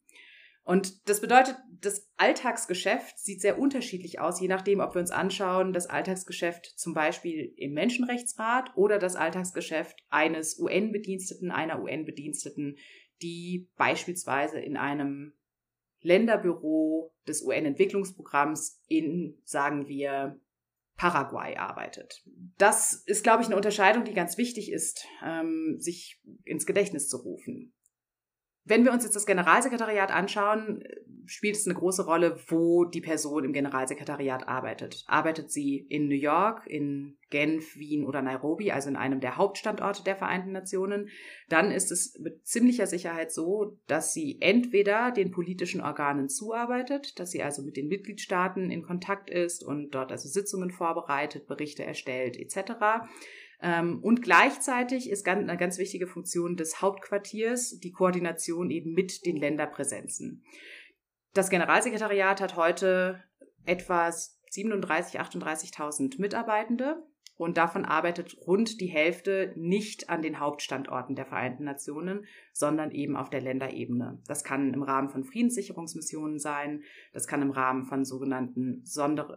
Und 0.64 1.08
das 1.08 1.20
bedeutet, 1.20 1.56
das 1.80 2.08
Alltagsgeschäft 2.16 3.18
sieht 3.18 3.40
sehr 3.40 3.58
unterschiedlich 3.58 4.20
aus, 4.20 4.40
je 4.40 4.46
nachdem, 4.46 4.80
ob 4.80 4.94
wir 4.94 5.00
uns 5.00 5.10
anschauen, 5.10 5.72
das 5.72 5.88
Alltagsgeschäft 5.88 6.66
zum 6.76 6.94
Beispiel 6.94 7.52
im 7.56 7.72
Menschenrechtsrat 7.72 8.76
oder 8.76 8.98
das 8.98 9.16
Alltagsgeschäft 9.16 9.98
eines 10.08 10.58
UN-Bediensteten, 10.60 11.50
einer 11.50 11.82
UN-Bediensteten, 11.82 12.76
die 13.22 13.68
beispielsweise 13.76 14.60
in 14.60 14.76
einem 14.76 15.32
Länderbüro 16.00 17.12
des 17.26 17.42
UN-Entwicklungsprogramms 17.42 18.80
in, 18.88 19.38
sagen 19.44 19.88
wir, 19.88 20.40
Paraguay 20.96 21.56
arbeitet. 21.56 22.22
Das 22.58 22.92
ist, 22.92 23.24
glaube 23.24 23.42
ich, 23.42 23.48
eine 23.48 23.56
Unterscheidung, 23.56 24.04
die 24.04 24.14
ganz 24.14 24.38
wichtig 24.38 24.70
ist, 24.70 25.06
ähm, 25.24 25.76
sich 25.78 26.20
ins 26.44 26.66
Gedächtnis 26.66 27.08
zu 27.08 27.16
rufen. 27.16 27.72
Wenn 28.64 28.84
wir 28.84 28.92
uns 28.92 29.02
jetzt 29.02 29.16
das 29.16 29.26
Generalsekretariat 29.26 30.12
anschauen, 30.12 30.84
spielt 31.26 31.56
es 31.56 31.66
eine 31.66 31.74
große 31.74 32.04
Rolle, 32.04 32.38
wo 32.48 32.84
die 32.84 33.00
Person 33.00 33.44
im 33.44 33.52
Generalsekretariat 33.52 34.46
arbeitet. 34.46 35.04
Arbeitet 35.06 35.50
sie 35.50 35.78
in 35.88 36.08
New 36.08 36.14
York, 36.14 36.66
in 36.66 37.16
Genf, 37.30 37.76
Wien 37.76 38.04
oder 38.04 38.22
Nairobi, 38.22 38.70
also 38.70 38.88
in 38.88 38.96
einem 38.96 39.20
der 39.20 39.36
Hauptstandorte 39.36 40.04
der 40.04 40.16
Vereinten 40.16 40.52
Nationen, 40.52 41.08
dann 41.48 41.70
ist 41.70 41.90
es 41.90 42.18
mit 42.18 42.46
ziemlicher 42.46 42.86
Sicherheit 42.86 43.32
so, 43.32 43.78
dass 43.86 44.12
sie 44.12 44.38
entweder 44.40 45.10
den 45.10 45.30
politischen 45.30 45.80
Organen 45.80 46.28
zuarbeitet, 46.28 47.18
dass 47.18 47.30
sie 47.30 47.42
also 47.42 47.62
mit 47.62 47.76
den 47.76 47.88
Mitgliedstaaten 47.88 48.70
in 48.70 48.82
Kontakt 48.82 49.30
ist 49.30 49.64
und 49.64 49.90
dort 49.90 50.12
also 50.12 50.28
Sitzungen 50.28 50.70
vorbereitet, 50.70 51.46
Berichte 51.46 51.84
erstellt 51.84 52.36
etc 52.36 52.72
und 53.62 54.22
gleichzeitig 54.22 55.08
ist 55.08 55.28
eine 55.28 55.56
ganz 55.56 55.78
wichtige 55.78 56.08
Funktion 56.08 56.56
des 56.56 56.82
Hauptquartiers 56.82 57.78
die 57.78 57.92
Koordination 57.92 58.70
eben 58.70 58.92
mit 58.92 59.24
den 59.24 59.36
Länderpräsenzen. 59.36 60.44
Das 61.32 61.48
Generalsekretariat 61.48 62.40
hat 62.40 62.56
heute 62.56 63.22
etwa 63.64 64.08
37.000, 64.08 65.16
38.000 65.16 66.20
Mitarbeitende 66.20 67.02
und 67.42 67.56
davon 67.56 67.84
arbeitet 67.84 68.36
rund 68.46 68.80
die 68.80 68.86
Hälfte 68.86 69.52
nicht 69.56 70.08
an 70.10 70.22
den 70.22 70.38
Hauptstandorten 70.38 71.16
der 71.16 71.26
Vereinten 71.26 71.64
Nationen, 71.64 72.24
sondern 72.52 72.92
eben 72.92 73.16
auf 73.16 73.30
der 73.30 73.40
Länderebene. 73.40 74.20
Das 74.26 74.44
kann 74.44 74.72
im 74.72 74.82
Rahmen 74.82 75.08
von 75.08 75.24
Friedenssicherungsmissionen 75.24 76.38
sein, 76.38 76.82
das 77.12 77.26
kann 77.26 77.42
im 77.42 77.50
Rahmen 77.50 77.84
von 77.84 78.04
sogenannten 78.04 78.84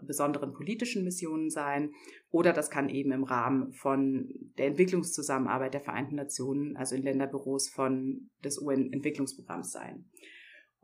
besonderen 0.04 0.54
politischen 0.54 1.04
Missionen 1.04 1.50
sein 1.50 1.91
oder 2.30 2.54
das 2.54 2.70
kann 2.70 2.89
eben 2.89 3.12
im 3.12 3.24
Rahmen 3.24 3.74
von 3.74 4.30
der 4.58 4.68
Entwicklungszusammenarbeit 4.68 5.74
der 5.74 5.82
Vereinten 5.82 6.15
Nationen, 6.15 6.78
also 6.78 6.96
in 6.96 7.02
Länderbüros 7.02 7.70
von 7.70 8.30
des 8.44 8.62
UN-Entwicklungsprogramms 8.62 9.72
sein. 9.72 10.06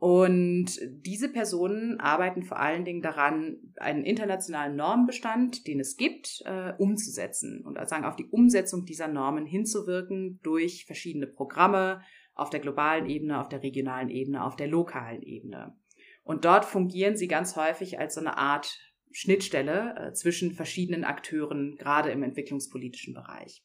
Und 0.02 0.80
diese 0.82 1.28
Personen 1.28 2.00
arbeiten 2.00 2.42
vor 2.42 2.58
allen 2.58 2.84
Dingen 2.84 3.02
daran, 3.02 3.58
einen 3.76 4.02
internationalen 4.02 4.74
Normenbestand, 4.74 5.68
den 5.68 5.78
es 5.78 5.96
gibt, 5.96 6.42
äh, 6.44 6.72
umzusetzen 6.76 7.64
und 7.64 7.78
also 7.78 7.94
auf 7.94 8.16
die 8.16 8.26
Umsetzung 8.26 8.84
dieser 8.84 9.06
Normen 9.06 9.46
hinzuwirken 9.46 10.40
durch 10.42 10.86
verschiedene 10.86 11.28
Programme 11.28 12.02
auf 12.34 12.50
der 12.50 12.58
globalen 12.58 13.06
Ebene, 13.06 13.40
auf 13.40 13.48
der 13.48 13.62
regionalen 13.62 14.08
Ebene, 14.08 14.44
auf 14.44 14.56
der 14.56 14.66
lokalen 14.66 15.22
Ebene. 15.22 15.76
Und 16.24 16.44
dort 16.44 16.64
fungieren 16.64 17.16
sie 17.16 17.28
ganz 17.28 17.54
häufig 17.54 18.00
als 18.00 18.14
so 18.14 18.20
eine 18.22 18.36
Art 18.36 18.76
Schnittstelle 19.12 19.94
äh, 19.96 20.12
zwischen 20.14 20.50
verschiedenen 20.50 21.04
Akteuren, 21.04 21.76
gerade 21.76 22.10
im 22.10 22.24
entwicklungspolitischen 22.24 23.14
Bereich. 23.14 23.62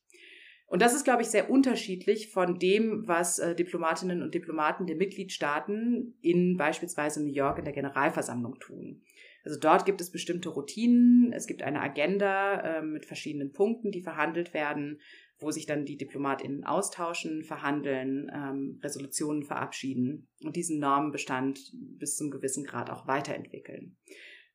Und 0.67 0.82
das 0.82 0.93
ist, 0.93 1.06
glaube 1.06 1.21
ich, 1.21 1.30
sehr 1.30 1.49
unterschiedlich 1.49 2.30
von 2.30 2.60
dem, 2.60 3.08
was 3.08 3.39
äh, 3.39 3.56
Diplomatinnen 3.56 4.21
und 4.21 4.36
Diplomaten 4.36 4.86
der 4.86 4.97
Mitgliedstaaten 4.97 6.17
in 6.21 6.58
beispielsweise 6.58 7.23
New 7.23 7.32
York 7.34 7.58
in 7.58 7.65
der 7.65 7.73
Generalversammlung 7.73 8.60
tun. 8.60 9.01
Also 9.45 9.58
dort 9.62 9.86
gibt 9.86 10.01
es 10.01 10.12
bestimmte 10.12 10.49
Routinen, 10.49 11.32
es 11.32 11.47
gibt 11.47 11.63
eine 11.63 11.82
Agenda 11.82 12.60
äh, 12.60 12.82
mit 12.82 13.06
verschiedenen 13.06 13.53
Punkten, 13.53 13.91
die 13.91 14.01
verhandelt 14.01 14.53
werden, 14.53 14.99
wo 15.39 15.51
sich 15.51 15.65
dann 15.65 15.86
die 15.86 15.95
DiplomatInnen 15.95 16.65
austauschen, 16.65 17.45
verhandeln, 17.45 18.30
ähm, 18.34 18.80
Resolutionen 18.84 19.43
verabschieden 19.43 20.27
und 20.43 20.58
diesen 20.58 20.80
Normenbestand 20.80 21.71
bis 21.73 22.17
zum 22.17 22.30
gewissen 22.30 22.65
Grad 22.65 22.89
auch 22.89 23.08
weiterentwickeln. 23.08 23.95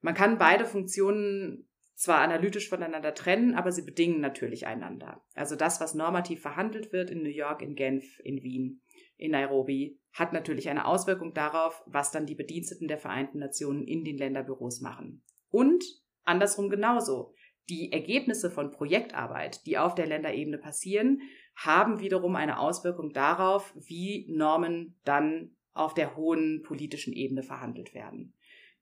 Man 0.03 0.14
kann 0.14 0.37
beide 0.37 0.66
Funktionen 0.66 1.66
zwar 1.94 2.20
analytisch 2.20 2.68
voneinander 2.68 3.14
trennen, 3.14 3.55
aber 3.55 3.72
sie 3.72 3.83
bedingen 3.83 4.20
natürlich 4.20 4.66
einander. 4.66 5.22
Also 5.35 5.57
das, 5.57 5.81
was 5.81 5.94
normativ 5.94 6.40
verhandelt 6.40 6.92
wird 6.92 7.11
in 7.11 7.22
New 7.22 7.28
York, 7.28 7.62
in 7.62 7.74
Genf, 7.74 8.18
in 8.24 8.42
Wien, 8.42 8.81
in 9.16 9.33
Nairobi, 9.33 9.98
hat 10.12 10.33
natürlich 10.33 10.68
eine 10.68 10.87
Auswirkung 10.87 11.33
darauf, 11.33 11.83
was 11.87 12.11
dann 12.11 12.26
die 12.26 12.35
Bediensteten 12.35 12.88
der 12.88 12.98
Vereinten 12.98 13.38
Nationen 13.38 13.87
in 13.87 14.05
den 14.05 14.18
Länderbüros 14.18 14.81
machen. 14.81 15.22
Und 15.48 15.85
andersrum 16.24 16.70
genauso. 16.70 17.35
Die 17.68 17.92
Ergebnisse 17.92 18.50
von 18.50 18.72
Projektarbeit, 18.72 19.64
die 19.66 19.78
auf 19.78 19.94
der 19.94 20.07
Länderebene 20.07 20.59
passieren, 20.59 21.20
haben 21.55 22.00
wiederum 22.00 22.35
eine 22.35 22.59
Auswirkung 22.59 23.12
darauf, 23.12 23.72
wie 23.76 24.26
Normen 24.28 24.98
dann 25.05 25.57
auf 25.72 25.94
der 25.94 26.16
hohen 26.16 26.62
politischen 26.62 27.12
Ebene 27.12 27.42
verhandelt 27.42 27.94
werden 27.94 28.35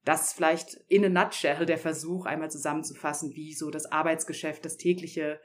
das 0.05 0.33
vielleicht 0.33 0.75
in 0.89 1.05
a 1.05 1.09
nutshell 1.09 1.67
der 1.67 1.79
Versuch, 1.79 2.27
einmal 2.27 2.51
zusammenzufassen, 2.51 3.35
wie 3.35 3.55
so 3.55 3.71
das 3.71 3.87
Arbeitsgeschäft, 3.87 4.65
das 4.65 4.77
tägliche 4.77 5.41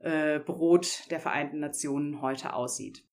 äh, 0.00 0.38
Brot 0.38 1.10
der 1.10 1.20
Vereinten 1.20 1.60
Nationen 1.60 2.20
heute 2.20 2.52
aussieht. 2.52 3.04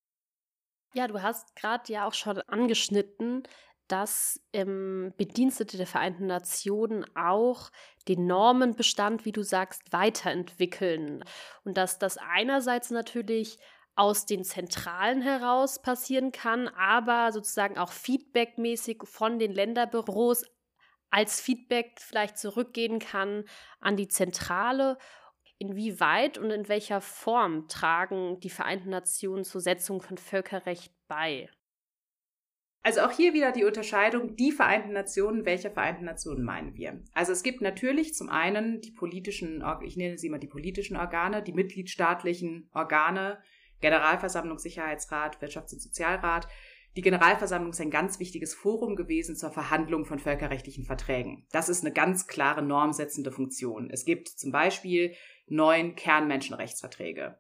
Ja, 0.93 1.07
du 1.07 1.21
hast 1.21 1.55
gerade 1.55 1.91
ja 1.91 2.07
auch 2.07 2.13
schon 2.13 2.39
angeschnitten, 2.41 3.43
dass 3.87 4.41
ähm, 4.53 5.13
Bedienstete 5.17 5.77
der 5.77 5.87
Vereinten 5.87 6.25
Nationen 6.25 7.05
auch 7.15 7.69
den 8.07 8.25
Normenbestand, 8.25 9.25
wie 9.25 9.31
du 9.31 9.43
sagst, 9.43 9.91
weiterentwickeln. 9.91 11.23
Und 11.63 11.77
dass 11.77 11.99
das 11.99 12.17
einerseits 12.17 12.89
natürlich 12.89 13.57
aus 13.95 14.25
den 14.25 14.43
Zentralen 14.43 15.21
heraus 15.21 15.81
passieren 15.81 16.31
kann, 16.31 16.67
aber 16.67 17.31
sozusagen 17.31 17.77
auch 17.77 17.91
feedbackmäßig 17.91 19.03
von 19.03 19.39
den 19.39 19.53
Länderbüros 19.53 20.43
als 21.15 21.39
Feedback 21.39 21.93
vielleicht 22.01 22.37
zurückgehen 22.37 22.99
kann 22.99 23.45
an 23.79 23.95
die 23.95 24.09
Zentrale. 24.09 24.97
Inwieweit 25.57 26.37
und 26.37 26.51
in 26.51 26.67
welcher 26.67 26.99
Form 26.99 27.69
tragen 27.69 28.41
die 28.41 28.49
Vereinten 28.49 28.89
Nationen 28.89 29.45
zur 29.45 29.61
Setzung 29.61 30.01
von 30.01 30.17
Völkerrecht 30.17 30.93
bei? 31.07 31.49
Also 32.83 32.99
auch 32.99 33.11
hier 33.11 33.33
wieder 33.33 33.53
die 33.53 33.63
Unterscheidung, 33.63 34.35
die 34.35 34.51
Vereinten 34.51 34.91
Nationen, 34.91 35.45
welche 35.45 35.71
Vereinten 35.71 36.03
Nationen 36.03 36.43
meinen 36.43 36.75
wir? 36.75 37.01
Also 37.13 37.31
es 37.31 37.43
gibt 37.43 37.61
natürlich 37.61 38.13
zum 38.13 38.27
einen 38.27 38.81
die 38.81 38.91
politischen, 38.91 39.63
ich 39.85 39.95
nenne 39.95 40.17
sie 40.17 40.29
mal 40.29 40.37
die 40.37 40.47
politischen 40.47 40.97
Organe, 40.97 41.41
die 41.41 41.53
mitgliedstaatlichen 41.53 42.69
Organe, 42.73 43.41
Generalversammlung, 43.79 44.59
Sicherheitsrat, 44.59 45.41
Wirtschafts- 45.41 45.73
und 45.73 45.79
Sozialrat, 45.79 46.49
die 46.95 47.01
Generalversammlung 47.01 47.71
ist 47.71 47.81
ein 47.81 47.91
ganz 47.91 48.19
wichtiges 48.19 48.53
Forum 48.53 48.95
gewesen 48.95 49.35
zur 49.35 49.51
Verhandlung 49.51 50.05
von 50.05 50.19
völkerrechtlichen 50.19 50.85
Verträgen. 50.85 51.45
Das 51.51 51.67
ist 51.67 51.83
eine 51.83 51.93
ganz 51.93 52.27
klare 52.27 52.61
normsetzende 52.61 53.31
Funktion. 53.31 53.89
Es 53.89 54.05
gibt 54.05 54.29
zum 54.29 54.51
Beispiel 54.51 55.13
neun 55.47 55.95
Kernmenschenrechtsverträge. 55.95 57.37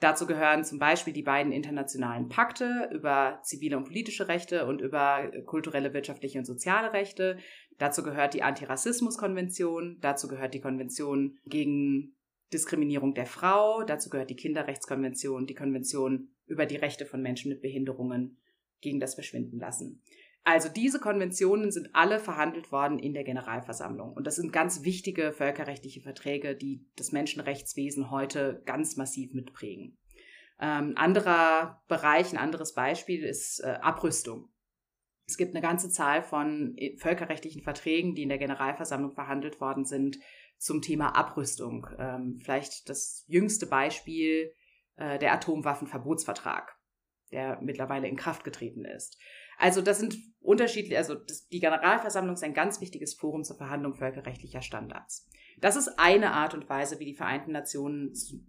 Dazu 0.00 0.26
gehören 0.26 0.64
zum 0.64 0.78
Beispiel 0.78 1.12
die 1.12 1.22
beiden 1.22 1.52
internationalen 1.52 2.28
Pakte 2.28 2.88
über 2.92 3.40
zivile 3.42 3.76
und 3.76 3.84
politische 3.84 4.28
Rechte 4.28 4.66
und 4.66 4.80
über 4.80 5.30
kulturelle, 5.44 5.92
wirtschaftliche 5.92 6.38
und 6.38 6.46
soziale 6.46 6.92
Rechte. 6.94 7.38
Dazu 7.78 8.02
gehört 8.02 8.34
die 8.34 8.42
Antirassismuskonvention. 8.42 9.98
Dazu 10.00 10.28
gehört 10.28 10.54
die 10.54 10.60
Konvention 10.60 11.38
gegen 11.44 12.16
Diskriminierung 12.52 13.14
der 13.14 13.26
Frau. 13.26 13.82
Dazu 13.82 14.08
gehört 14.08 14.30
die 14.30 14.36
Kinderrechtskonvention, 14.36 15.46
die 15.46 15.54
Konvention 15.54 16.30
über 16.46 16.64
die 16.64 16.76
Rechte 16.76 17.04
von 17.04 17.20
Menschen 17.20 17.50
mit 17.50 17.60
Behinderungen 17.60 18.38
gegen 18.80 19.00
das 19.00 19.14
Verschwinden 19.14 19.58
lassen. 19.58 20.02
Also 20.42 20.68
diese 20.70 21.00
Konventionen 21.00 21.70
sind 21.70 21.90
alle 21.92 22.18
verhandelt 22.18 22.72
worden 22.72 22.98
in 22.98 23.12
der 23.12 23.24
Generalversammlung. 23.24 24.12
Und 24.12 24.26
das 24.26 24.36
sind 24.36 24.52
ganz 24.52 24.84
wichtige 24.84 25.32
völkerrechtliche 25.32 26.00
Verträge, 26.00 26.56
die 26.56 26.86
das 26.96 27.12
Menschenrechtswesen 27.12 28.10
heute 28.10 28.62
ganz 28.64 28.96
massiv 28.96 29.34
mitprägen. 29.34 29.98
Ähm, 30.58 30.94
anderer 30.96 31.82
Bereich, 31.88 32.32
ein 32.32 32.38
anderes 32.38 32.74
Beispiel 32.74 33.22
ist 33.22 33.60
äh, 33.60 33.78
Abrüstung. 33.82 34.48
Es 35.26 35.36
gibt 35.36 35.54
eine 35.54 35.62
ganze 35.62 35.90
Zahl 35.90 36.22
von 36.22 36.74
äh, 36.76 36.96
völkerrechtlichen 36.96 37.62
Verträgen, 37.62 38.14
die 38.14 38.22
in 38.22 38.28
der 38.30 38.38
Generalversammlung 38.38 39.12
verhandelt 39.12 39.60
worden 39.60 39.84
sind 39.84 40.18
zum 40.58 40.82
Thema 40.82 41.16
Abrüstung. 41.16 41.86
Ähm, 41.98 42.38
vielleicht 42.42 42.88
das 42.88 43.24
jüngste 43.26 43.66
Beispiel 43.66 44.54
äh, 44.96 45.18
der 45.18 45.32
Atomwaffenverbotsvertrag 45.32 46.79
der 47.32 47.60
mittlerweile 47.60 48.08
in 48.08 48.16
Kraft 48.16 48.44
getreten 48.44 48.84
ist. 48.84 49.18
Also 49.58 49.82
das 49.82 49.98
sind 49.98 50.16
unterschiedliche, 50.40 50.96
also 50.96 51.14
das, 51.14 51.46
die 51.48 51.60
Generalversammlung 51.60 52.34
ist 52.34 52.42
ein 52.42 52.54
ganz 52.54 52.80
wichtiges 52.80 53.14
Forum 53.14 53.44
zur 53.44 53.56
Verhandlung 53.56 53.94
völkerrechtlicher 53.94 54.62
Standards. 54.62 55.28
Das 55.60 55.76
ist 55.76 55.98
eine 55.98 56.32
Art 56.32 56.54
und 56.54 56.68
Weise, 56.68 56.98
wie 56.98 57.04
die 57.04 57.14
Vereinten 57.14 57.52
Nationen 57.52 58.14
zu, 58.14 58.42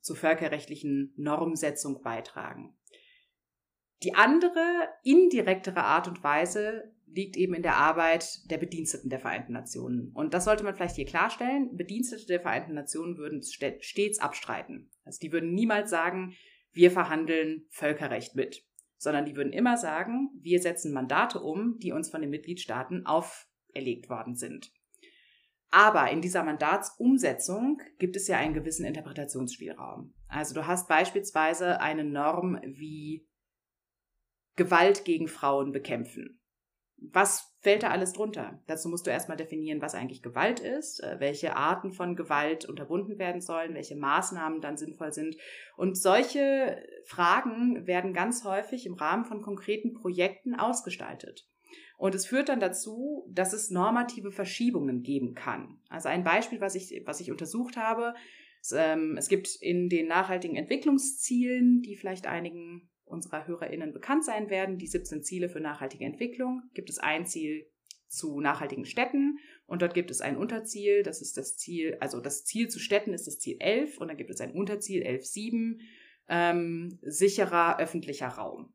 zu 0.00 0.14
völkerrechtlichen 0.14 1.12
Normsetzung 1.16 2.02
beitragen. 2.02 2.74
Die 4.02 4.14
andere, 4.14 4.88
indirektere 5.02 5.84
Art 5.84 6.08
und 6.08 6.22
Weise 6.22 6.94
liegt 7.06 7.36
eben 7.36 7.54
in 7.54 7.62
der 7.62 7.76
Arbeit 7.76 8.50
der 8.50 8.58
Bediensteten 8.58 9.08
der 9.08 9.20
Vereinten 9.20 9.52
Nationen. 9.52 10.10
Und 10.14 10.34
das 10.34 10.44
sollte 10.44 10.64
man 10.64 10.74
vielleicht 10.74 10.96
hier 10.96 11.06
klarstellen. 11.06 11.76
Bedienstete 11.76 12.26
der 12.26 12.40
Vereinten 12.40 12.74
Nationen 12.74 13.16
würden 13.16 13.40
stets 13.42 14.18
abstreiten. 14.18 14.90
Also 15.04 15.20
die 15.20 15.32
würden 15.32 15.54
niemals 15.54 15.90
sagen, 15.90 16.34
wir 16.74 16.90
verhandeln 16.90 17.66
Völkerrecht 17.70 18.34
mit, 18.34 18.64
sondern 18.98 19.24
die 19.24 19.36
würden 19.36 19.52
immer 19.52 19.76
sagen, 19.76 20.30
wir 20.40 20.60
setzen 20.60 20.92
Mandate 20.92 21.40
um, 21.40 21.78
die 21.78 21.92
uns 21.92 22.10
von 22.10 22.20
den 22.20 22.30
Mitgliedstaaten 22.30 23.06
auferlegt 23.06 24.08
worden 24.08 24.34
sind. 24.34 24.72
Aber 25.70 26.10
in 26.10 26.20
dieser 26.20 26.44
Mandatsumsetzung 26.44 27.80
gibt 27.98 28.16
es 28.16 28.28
ja 28.28 28.38
einen 28.38 28.54
gewissen 28.54 28.84
Interpretationsspielraum. 28.84 30.14
Also 30.28 30.54
du 30.54 30.66
hast 30.66 30.88
beispielsweise 30.88 31.80
eine 31.80 32.04
Norm 32.04 32.60
wie 32.62 33.26
Gewalt 34.56 35.04
gegen 35.04 35.26
Frauen 35.26 35.72
bekämpfen 35.72 36.40
was 36.96 37.54
fällt 37.60 37.82
da 37.82 37.90
alles 37.90 38.12
drunter? 38.12 38.62
Dazu 38.66 38.88
musst 38.88 39.06
du 39.06 39.10
erstmal 39.10 39.36
definieren, 39.36 39.80
was 39.80 39.94
eigentlich 39.94 40.22
Gewalt 40.22 40.60
ist, 40.60 41.02
äh, 41.02 41.16
welche 41.18 41.56
Arten 41.56 41.92
von 41.92 42.16
Gewalt 42.16 42.64
unterbunden 42.64 43.18
werden 43.18 43.40
sollen, 43.40 43.74
welche 43.74 43.96
Maßnahmen 43.96 44.60
dann 44.60 44.76
sinnvoll 44.76 45.12
sind. 45.12 45.36
Und 45.76 45.96
solche 45.96 46.82
Fragen 47.04 47.86
werden 47.86 48.12
ganz 48.12 48.44
häufig 48.44 48.86
im 48.86 48.94
Rahmen 48.94 49.24
von 49.24 49.42
konkreten 49.42 49.92
Projekten 49.94 50.54
ausgestaltet. 50.54 51.48
Und 51.96 52.14
es 52.14 52.26
führt 52.26 52.48
dann 52.48 52.60
dazu, 52.60 53.26
dass 53.30 53.52
es 53.52 53.70
normative 53.70 54.32
Verschiebungen 54.32 55.02
geben 55.02 55.34
kann. 55.34 55.78
Also 55.88 56.08
ein 56.08 56.24
Beispiel, 56.24 56.60
was 56.60 56.74
ich, 56.74 57.02
was 57.06 57.20
ich 57.20 57.30
untersucht 57.30 57.76
habe, 57.76 58.14
ähm, 58.72 59.16
es 59.16 59.28
gibt 59.28 59.56
in 59.60 59.88
den 59.88 60.08
nachhaltigen 60.08 60.56
Entwicklungszielen, 60.56 61.82
die 61.82 61.96
vielleicht 61.96 62.26
einigen 62.26 62.90
unserer 63.04 63.46
HörerInnen 63.46 63.92
bekannt 63.92 64.24
sein 64.24 64.50
werden, 64.50 64.78
die 64.78 64.86
17 64.86 65.22
Ziele 65.22 65.48
für 65.48 65.60
nachhaltige 65.60 66.04
Entwicklung, 66.04 66.62
gibt 66.74 66.90
es 66.90 66.98
ein 66.98 67.26
Ziel 67.26 67.66
zu 68.08 68.40
nachhaltigen 68.40 68.84
Städten? 68.84 69.38
Und 69.66 69.82
dort 69.82 69.94
gibt 69.94 70.10
es 70.10 70.20
ein 70.20 70.36
Unterziel, 70.36 71.02
das 71.02 71.20
ist 71.20 71.36
das 71.36 71.56
Ziel, 71.56 71.96
also 72.00 72.20
das 72.20 72.44
Ziel 72.44 72.68
zu 72.68 72.78
Städten 72.78 73.12
ist 73.12 73.26
das 73.26 73.38
Ziel 73.38 73.56
11 73.60 73.98
und 73.98 74.08
dann 74.08 74.16
gibt 74.16 74.30
es 74.30 74.40
ein 74.40 74.52
Unterziel 74.52 75.02
11.7, 75.02 75.80
ähm, 76.28 76.98
sicherer 77.02 77.78
öffentlicher 77.78 78.28
Raum. 78.28 78.72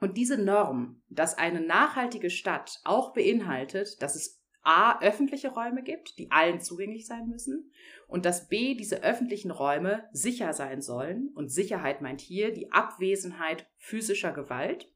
Und 0.00 0.16
diese 0.16 0.38
Norm, 0.38 1.02
dass 1.10 1.36
eine 1.36 1.60
nachhaltige 1.60 2.30
Stadt 2.30 2.80
auch 2.84 3.12
beinhaltet, 3.12 4.00
dass 4.00 4.16
es 4.16 4.39
A, 4.62 5.00
öffentliche 5.00 5.48
Räume 5.48 5.82
gibt, 5.82 6.18
die 6.18 6.30
allen 6.30 6.60
zugänglich 6.60 7.06
sein 7.06 7.28
müssen 7.28 7.72
und 8.06 8.24
dass 8.24 8.48
B, 8.48 8.74
diese 8.74 9.02
öffentlichen 9.02 9.50
Räume 9.50 10.08
sicher 10.12 10.52
sein 10.52 10.82
sollen 10.82 11.30
und 11.34 11.50
Sicherheit 11.50 12.02
meint 12.02 12.20
hier 12.20 12.52
die 12.52 12.70
Abwesenheit 12.70 13.66
physischer 13.76 14.32
Gewalt. 14.32 14.92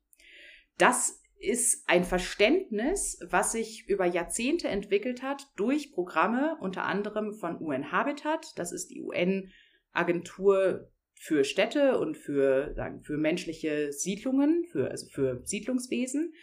Das 0.78 1.22
ist 1.38 1.88
ein 1.88 2.04
Verständnis, 2.04 3.18
was 3.28 3.52
sich 3.52 3.88
über 3.88 4.06
Jahrzehnte 4.06 4.68
entwickelt 4.68 5.22
hat 5.22 5.46
durch 5.56 5.92
Programme 5.92 6.56
unter 6.60 6.84
anderem 6.84 7.32
von 7.34 7.60
UN 7.60 7.92
Habitat, 7.92 8.46
das 8.56 8.72
ist 8.72 8.90
die 8.90 9.02
UN-Agentur 9.02 10.90
für 11.14 11.44
Städte 11.44 11.98
und 11.98 12.16
für, 12.16 12.74
sagen, 12.74 13.02
für 13.02 13.16
menschliche 13.16 13.92
Siedlungen, 13.92 14.64
für, 14.70 14.90
also 14.90 15.06
für 15.08 15.40
Siedlungswesen. 15.44 16.34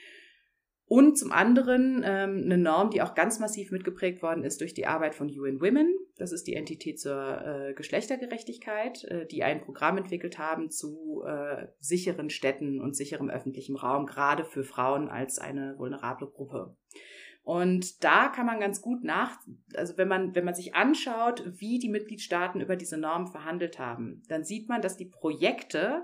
Und 0.92 1.18
zum 1.18 1.32
anderen 1.32 2.04
ähm, 2.04 2.42
eine 2.44 2.58
Norm, 2.58 2.90
die 2.90 3.02
auch 3.02 3.16
ganz 3.16 3.40
massiv 3.40 3.72
mitgeprägt 3.72 4.22
worden 4.22 4.44
ist 4.44 4.60
durch 4.60 4.74
die 4.74 4.88
Arbeit 4.88 5.16
von 5.16 5.30
UN 5.30 5.62
Women. 5.62 5.96
Das 6.18 6.34
ist 6.34 6.48
die 6.48 6.54
Entität 6.54 7.00
zur 7.00 7.46
äh, 7.46 7.74
Geschlechtergerechtigkeit, 7.76 9.06
äh, 9.06 9.26
die 9.26 9.42
ein 9.44 9.62
Programm 9.62 9.98
entwickelt 9.98 10.38
haben 10.38 10.70
zu 10.70 11.24
äh, 11.26 11.68
sicheren 11.80 12.30
Städten 12.30 12.82
und 12.82 12.98
sicherem 12.98 13.30
öffentlichem 13.30 13.78
Raum, 13.78 14.06
gerade 14.06 14.44
für 14.44 14.66
Frauen 14.66 15.08
als 15.08 15.40
eine 15.40 15.78
vulnerable 15.78 16.28
Gruppe. 16.28 16.76
Und 17.42 18.04
da 18.04 18.28
kann 18.28 18.46
man 18.46 18.60
ganz 18.60 18.82
gut 18.82 19.06
nach, 19.06 19.38
also 19.76 19.98
wenn 19.98 20.10
man, 20.10 20.36
wenn 20.36 20.44
man 20.44 20.56
sich 20.56 20.76
anschaut, 20.76 21.42
wie 21.56 21.80
die 21.80 21.88
Mitgliedstaaten 21.88 22.60
über 22.60 22.76
diese 22.76 22.98
Normen 22.98 23.28
verhandelt 23.28 23.80
haben, 23.80 24.24
dann 24.28 24.44
sieht 24.44 24.68
man, 24.68 24.82
dass 24.82 24.98
die 24.98 25.08
Projekte 25.08 26.04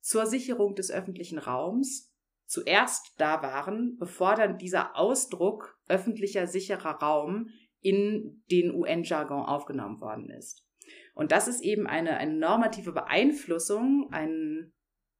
zur 0.00 0.26
Sicherung 0.26 0.74
des 0.74 0.90
öffentlichen 0.90 1.38
Raums 1.38 2.12
zuerst 2.46 3.14
da 3.18 3.42
waren, 3.42 3.96
bevor 3.98 4.34
dann 4.34 4.58
dieser 4.58 4.96
Ausdruck 4.96 5.78
öffentlicher 5.88 6.46
sicherer 6.46 7.02
Raum 7.02 7.50
in 7.80 8.42
den 8.50 8.74
UN-Jargon 8.74 9.44
aufgenommen 9.44 10.00
worden 10.00 10.30
ist. 10.30 10.66
Und 11.14 11.32
das 11.32 11.48
ist 11.48 11.62
eben 11.62 11.86
eine, 11.86 12.16
eine 12.18 12.34
normative 12.34 12.92
Beeinflussung, 12.92 14.08
ein, 14.10 14.72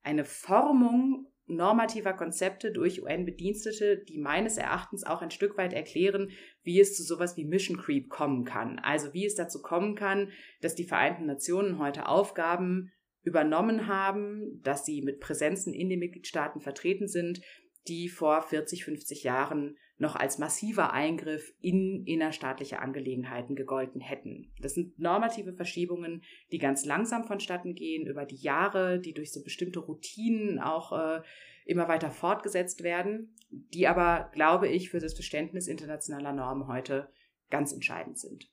eine 0.02 0.24
Formung 0.24 1.26
normativer 1.46 2.12
Konzepte 2.12 2.72
durch 2.72 3.02
UN-Bedienstete, 3.02 4.02
die 4.08 4.18
meines 4.18 4.56
Erachtens 4.56 5.04
auch 5.04 5.22
ein 5.22 5.30
Stück 5.30 5.56
weit 5.56 5.72
erklären, 5.72 6.30
wie 6.62 6.80
es 6.80 6.96
zu 6.96 7.04
sowas 7.04 7.36
wie 7.36 7.44
Mission 7.44 7.78
Creep 7.78 8.08
kommen 8.08 8.44
kann. 8.44 8.78
Also 8.80 9.14
wie 9.14 9.24
es 9.24 9.36
dazu 9.36 9.62
kommen 9.62 9.94
kann, 9.94 10.32
dass 10.60 10.74
die 10.74 10.84
Vereinten 10.84 11.26
Nationen 11.26 11.78
heute 11.78 12.08
Aufgaben 12.08 12.92
übernommen 13.26 13.88
haben, 13.88 14.62
dass 14.62 14.86
sie 14.86 15.02
mit 15.02 15.18
Präsenzen 15.18 15.74
in 15.74 15.88
den 15.88 15.98
Mitgliedstaaten 15.98 16.60
vertreten 16.60 17.08
sind, 17.08 17.40
die 17.88 18.08
vor 18.08 18.40
40, 18.40 18.84
50 18.84 19.24
Jahren 19.24 19.76
noch 19.98 20.14
als 20.14 20.38
massiver 20.38 20.92
Eingriff 20.92 21.52
in 21.60 22.04
innerstaatliche 22.04 22.78
Angelegenheiten 22.78 23.56
gegolten 23.56 24.00
hätten. 24.00 24.52
Das 24.60 24.74
sind 24.74 24.98
normative 24.98 25.54
Verschiebungen, 25.54 26.22
die 26.52 26.58
ganz 26.58 26.84
langsam 26.84 27.24
vonstatten 27.24 27.74
gehen 27.74 28.06
über 28.06 28.26
die 28.26 28.36
Jahre, 28.36 29.00
die 29.00 29.12
durch 29.12 29.32
so 29.32 29.42
bestimmte 29.42 29.80
Routinen 29.80 30.60
auch 30.60 30.92
äh, 30.92 31.22
immer 31.64 31.88
weiter 31.88 32.10
fortgesetzt 32.10 32.84
werden, 32.84 33.34
die 33.50 33.88
aber, 33.88 34.30
glaube 34.32 34.68
ich, 34.68 34.90
für 34.90 35.00
das 35.00 35.14
Verständnis 35.14 35.66
internationaler 35.66 36.32
Normen 36.32 36.68
heute 36.68 37.08
ganz 37.50 37.72
entscheidend 37.72 38.18
sind. 38.18 38.48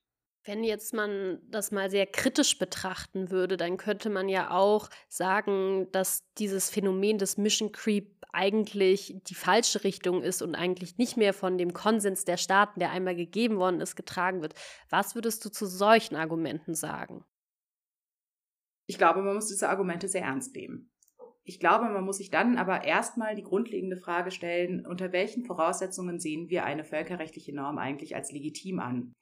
Wenn 0.45 0.65
jetzt 0.65 0.93
man 0.93 1.39
das 1.49 1.71
mal 1.71 1.89
sehr 1.89 2.05
kritisch 2.05 2.59
betrachten 2.59 3.31
würde, 3.31 3.55
dann 3.55 3.77
könnte 3.77 4.09
man 4.09 4.27
ja 4.27 4.51
auch 4.51 4.89
sagen, 5.07 5.87
dass 5.93 6.25
dieses 6.37 6.69
Phänomen 6.69 7.17
des 7.17 7.37
Mission 7.37 7.71
Creep 7.71 8.13
eigentlich 8.33 9.15
die 9.27 9.35
falsche 9.35 9.83
Richtung 9.85 10.21
ist 10.21 10.41
und 10.41 10.55
eigentlich 10.55 10.97
nicht 10.97 11.15
mehr 11.15 11.33
von 11.33 11.57
dem 11.57 11.71
Konsens 11.71 12.25
der 12.25 12.37
Staaten, 12.37 12.79
der 12.79 12.91
einmal 12.91 13.15
gegeben 13.15 13.57
worden 13.57 13.79
ist, 13.79 13.95
getragen 13.95 14.41
wird. 14.41 14.53
Was 14.89 15.15
würdest 15.15 15.45
du 15.45 15.49
zu 15.49 15.65
solchen 15.65 16.15
Argumenten 16.15 16.73
sagen? 16.73 17.23
Ich 18.85 18.97
glaube, 18.97 19.21
man 19.21 19.35
muss 19.35 19.47
diese 19.47 19.69
Argumente 19.69 20.09
sehr 20.09 20.23
ernst 20.23 20.55
nehmen. 20.55 20.91
Ich 21.45 21.59
glaube, 21.59 21.85
man 21.85 22.03
muss 22.03 22.17
sich 22.17 22.31
dann 22.31 22.57
aber 22.57 22.83
erstmal 22.83 23.35
die 23.35 23.43
grundlegende 23.43 23.97
Frage 23.97 24.31
stellen, 24.31 24.85
unter 24.85 25.11
welchen 25.11 25.45
Voraussetzungen 25.45 26.19
sehen 26.19 26.49
wir 26.49 26.65
eine 26.65 26.83
völkerrechtliche 26.83 27.53
Norm 27.53 27.77
eigentlich 27.77 28.15
als 28.15 28.31
legitim 28.31 28.79
an? 28.79 29.13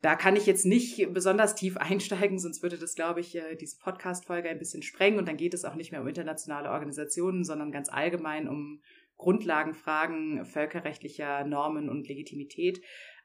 Da 0.00 0.14
kann 0.14 0.36
ich 0.36 0.46
jetzt 0.46 0.64
nicht 0.64 1.12
besonders 1.12 1.54
tief 1.54 1.76
einsteigen, 1.78 2.38
sonst 2.38 2.62
würde 2.62 2.78
das, 2.78 2.94
glaube 2.94 3.20
ich, 3.20 3.34
äh, 3.34 3.56
diese 3.56 3.78
Podcast-Folge 3.78 4.48
ein 4.48 4.58
bisschen 4.58 4.82
sprengen 4.82 5.18
und 5.18 5.26
dann 5.26 5.36
geht 5.36 5.54
es 5.54 5.64
auch 5.64 5.74
nicht 5.74 5.92
mehr 5.92 6.00
um 6.00 6.08
internationale 6.08 6.70
Organisationen, 6.70 7.44
sondern 7.44 7.72
ganz 7.72 7.88
allgemein 7.88 8.48
um 8.48 8.80
Grundlagenfragen 9.16 10.44
völkerrechtlicher 10.44 11.44
Normen 11.44 11.88
und 11.88 12.06
Legitimität. 12.06 12.80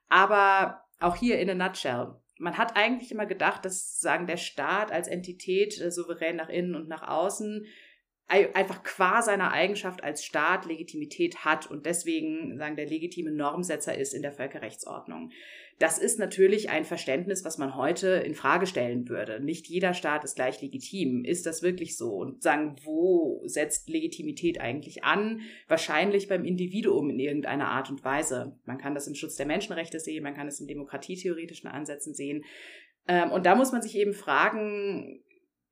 Aber 0.10 0.84
auch 1.00 1.16
hier 1.16 1.40
in 1.40 1.50
a 1.50 1.54
nutshell. 1.54 2.16
Man 2.40 2.58
hat 2.58 2.76
eigentlich 2.76 3.12
immer 3.12 3.28
gedacht, 3.28 3.64
dass 3.64 4.00
sagen 4.00 4.26
der 4.26 4.38
Staat 4.38 4.92
als 4.92 5.08
Entität 5.08 5.80
äh, 5.80 5.92
souverän 5.92 6.36
nach 6.36 6.50
innen 6.50 6.76
und 6.76 6.88
nach 6.88 7.08
außen 7.08 7.66
einfach 8.28 8.84
qua 8.84 9.22
seiner 9.22 9.52
Eigenschaft 9.52 10.04
als 10.04 10.24
Staat 10.24 10.66
Legitimität 10.66 11.44
hat 11.46 11.70
und 11.70 11.86
deswegen 11.86 12.58
sagen 12.58 12.76
der 12.76 12.88
legitime 12.88 13.32
Normsetzer 13.32 13.98
ist 13.98 14.14
in 14.14 14.22
der 14.22 14.32
Völkerrechtsordnung. 14.32 15.32
Das 15.80 15.98
ist 15.98 16.20
natürlich 16.20 16.70
ein 16.70 16.86
Verständnis, 16.86 17.44
was 17.44 17.58
man 17.58 17.76
heute 17.76 18.08
in 18.08 18.36
Frage 18.36 18.68
stellen 18.68 19.10
würde. 19.10 19.44
Nicht 19.44 19.68
jeder 19.68 19.94
Staat 19.94 20.24
ist 20.24 20.36
gleich 20.36 20.62
legitim. 20.62 21.26
Ist 21.26 21.46
das 21.46 21.64
wirklich 21.64 21.98
so? 21.98 22.14
Und 22.14 22.42
sagen, 22.44 22.76
wo 22.84 23.42
setzt 23.46 23.90
Legitimität 23.90 24.62
eigentlich 24.62 25.04
an? 25.04 25.42
Wahrscheinlich 25.68 26.28
beim 26.28 26.46
Individuum 26.46 27.10
in 27.10 27.20
irgendeiner 27.20 27.70
Art 27.70 27.90
und 27.90 28.04
Weise. 28.04 28.58
Man 28.66 28.78
kann 28.78 28.96
das 28.96 29.08
im 29.08 29.16
Schutz 29.16 29.36
der 29.36 29.46
Menschenrechte 29.46 30.00
sehen, 30.00 30.24
man 30.24 30.36
kann 30.36 30.48
es 30.48 30.60
in 30.60 30.68
demokratietheoretischen 30.68 31.70
Ansätzen 31.70 32.14
sehen. 32.14 32.44
Ähm, 33.08 33.32
und 33.32 33.46
da 33.46 33.56
muss 33.56 33.72
man 33.72 33.82
sich 33.82 33.98
eben 33.98 34.14
fragen, 34.14 35.24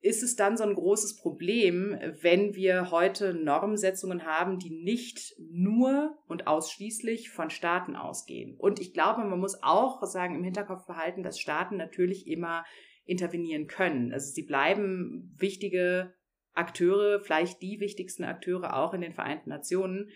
ist 0.02 0.24
es 0.24 0.34
dann 0.34 0.56
so 0.56 0.64
ein 0.64 0.74
großes 0.74 1.16
Problem, 1.16 1.96
wenn 2.20 2.56
wir 2.56 2.90
heute 2.90 3.34
Normsetzungen 3.34 4.26
haben, 4.26 4.58
die 4.58 4.70
nicht 4.70 5.36
nur 5.38 6.18
und 6.26 6.48
ausschließlich 6.48 7.30
von 7.30 7.50
Staaten 7.50 7.94
ausgehen. 7.94 8.56
Und 8.58 8.80
ich 8.80 8.92
glaube, 8.92 9.24
man 9.24 9.38
muss 9.38 9.62
auch 9.62 10.02
sagen, 10.04 10.34
im 10.34 10.42
Hinterkopf 10.42 10.86
behalten, 10.86 11.22
dass 11.22 11.38
Staaten 11.38 11.76
natürlich 11.76 12.26
immer 12.26 12.64
intervenieren 13.04 13.68
können. 13.68 14.12
Also 14.12 14.32
sie 14.32 14.42
bleiben 14.42 15.34
wichtige 15.38 16.12
Akteure, 16.52 17.20
vielleicht 17.20 17.62
die 17.62 17.78
wichtigsten 17.78 18.24
Akteure 18.24 18.76
auch 18.76 18.94
in 18.94 19.00
den 19.00 19.14
Vereinten 19.14 19.50
Nationen. 19.50 20.10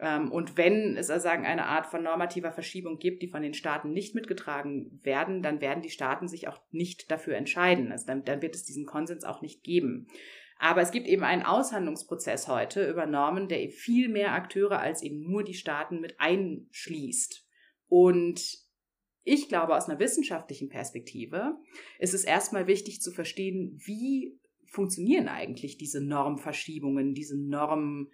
Ähm, 0.00 0.30
und 0.32 0.56
wenn 0.56 0.96
es 0.96 1.10
also 1.10 1.28
eine 1.28 1.66
Art 1.66 1.86
von 1.86 2.02
normativer 2.02 2.52
Verschiebung 2.52 2.98
gibt, 2.98 3.22
die 3.22 3.28
von 3.28 3.42
den 3.42 3.54
Staaten 3.54 3.92
nicht 3.92 4.14
mitgetragen 4.14 5.00
werden, 5.02 5.42
dann 5.42 5.60
werden 5.60 5.82
die 5.82 5.90
Staaten 5.90 6.28
sich 6.28 6.48
auch 6.48 6.60
nicht 6.70 7.10
dafür 7.10 7.36
entscheiden. 7.36 7.92
Also 7.92 8.06
dann, 8.06 8.24
dann 8.24 8.42
wird 8.42 8.54
es 8.54 8.64
diesen 8.64 8.86
Konsens 8.86 9.24
auch 9.24 9.40
nicht 9.40 9.62
geben. 9.62 10.06
Aber 10.58 10.80
es 10.80 10.92
gibt 10.92 11.08
eben 11.08 11.24
einen 11.24 11.42
Aushandlungsprozess 11.42 12.48
heute 12.48 12.88
über 12.88 13.06
Normen, 13.06 13.48
der 13.48 13.68
viel 13.68 14.08
mehr 14.08 14.32
Akteure 14.32 14.78
als 14.78 15.02
eben 15.02 15.20
nur 15.20 15.44
die 15.44 15.54
Staaten 15.54 16.00
mit 16.00 16.18
einschließt. 16.18 17.46
Und 17.88 18.64
ich 19.24 19.48
glaube, 19.48 19.74
aus 19.74 19.88
einer 19.88 19.98
wissenschaftlichen 19.98 20.68
Perspektive 20.68 21.56
ist 21.98 22.14
es 22.14 22.24
erstmal 22.24 22.66
wichtig 22.66 23.00
zu 23.00 23.10
verstehen, 23.10 23.78
wie 23.84 24.38
funktionieren 24.66 25.28
eigentlich 25.28 25.78
diese 25.78 26.04
Normverschiebungen, 26.04 27.14
diese 27.14 27.38
Normen, 27.38 28.10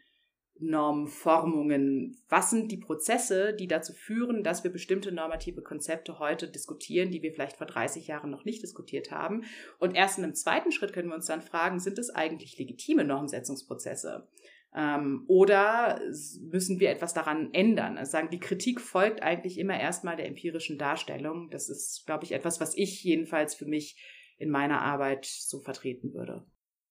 Normformungen? 0.60 2.16
Was 2.28 2.50
sind 2.50 2.70
die 2.70 2.76
Prozesse, 2.76 3.54
die 3.54 3.66
dazu 3.66 3.92
führen, 3.92 4.42
dass 4.42 4.64
wir 4.64 4.70
bestimmte 4.70 5.12
normative 5.12 5.62
Konzepte 5.62 6.18
heute 6.18 6.48
diskutieren, 6.48 7.10
die 7.10 7.22
wir 7.22 7.32
vielleicht 7.32 7.56
vor 7.56 7.66
30 7.66 8.06
Jahren 8.06 8.30
noch 8.30 8.44
nicht 8.44 8.62
diskutiert 8.62 9.10
haben? 9.10 9.44
Und 9.78 9.94
erst 9.94 10.18
in 10.18 10.24
einem 10.24 10.34
zweiten 10.34 10.72
Schritt 10.72 10.92
können 10.92 11.08
wir 11.08 11.14
uns 11.14 11.26
dann 11.26 11.42
fragen, 11.42 11.80
sind 11.80 11.98
es 11.98 12.10
eigentlich 12.10 12.58
legitime 12.58 13.04
Normsetzungsprozesse? 13.04 14.28
Ähm, 14.74 15.24
oder 15.26 16.00
müssen 16.40 16.78
wir 16.78 16.90
etwas 16.90 17.14
daran 17.14 17.52
ändern? 17.52 17.98
Also 17.98 18.12
sagen, 18.12 18.30
die 18.30 18.38
Kritik 18.38 18.80
folgt 18.80 19.22
eigentlich 19.22 19.58
immer 19.58 19.78
erstmal 19.78 20.16
der 20.16 20.26
empirischen 20.26 20.78
Darstellung. 20.78 21.50
Das 21.50 21.68
ist, 21.68 22.06
glaube 22.06 22.24
ich, 22.24 22.32
etwas, 22.32 22.60
was 22.60 22.76
ich 22.76 23.02
jedenfalls 23.02 23.54
für 23.54 23.66
mich 23.66 23.96
in 24.38 24.50
meiner 24.50 24.80
Arbeit 24.80 25.26
so 25.26 25.60
vertreten 25.60 26.14
würde. 26.14 26.44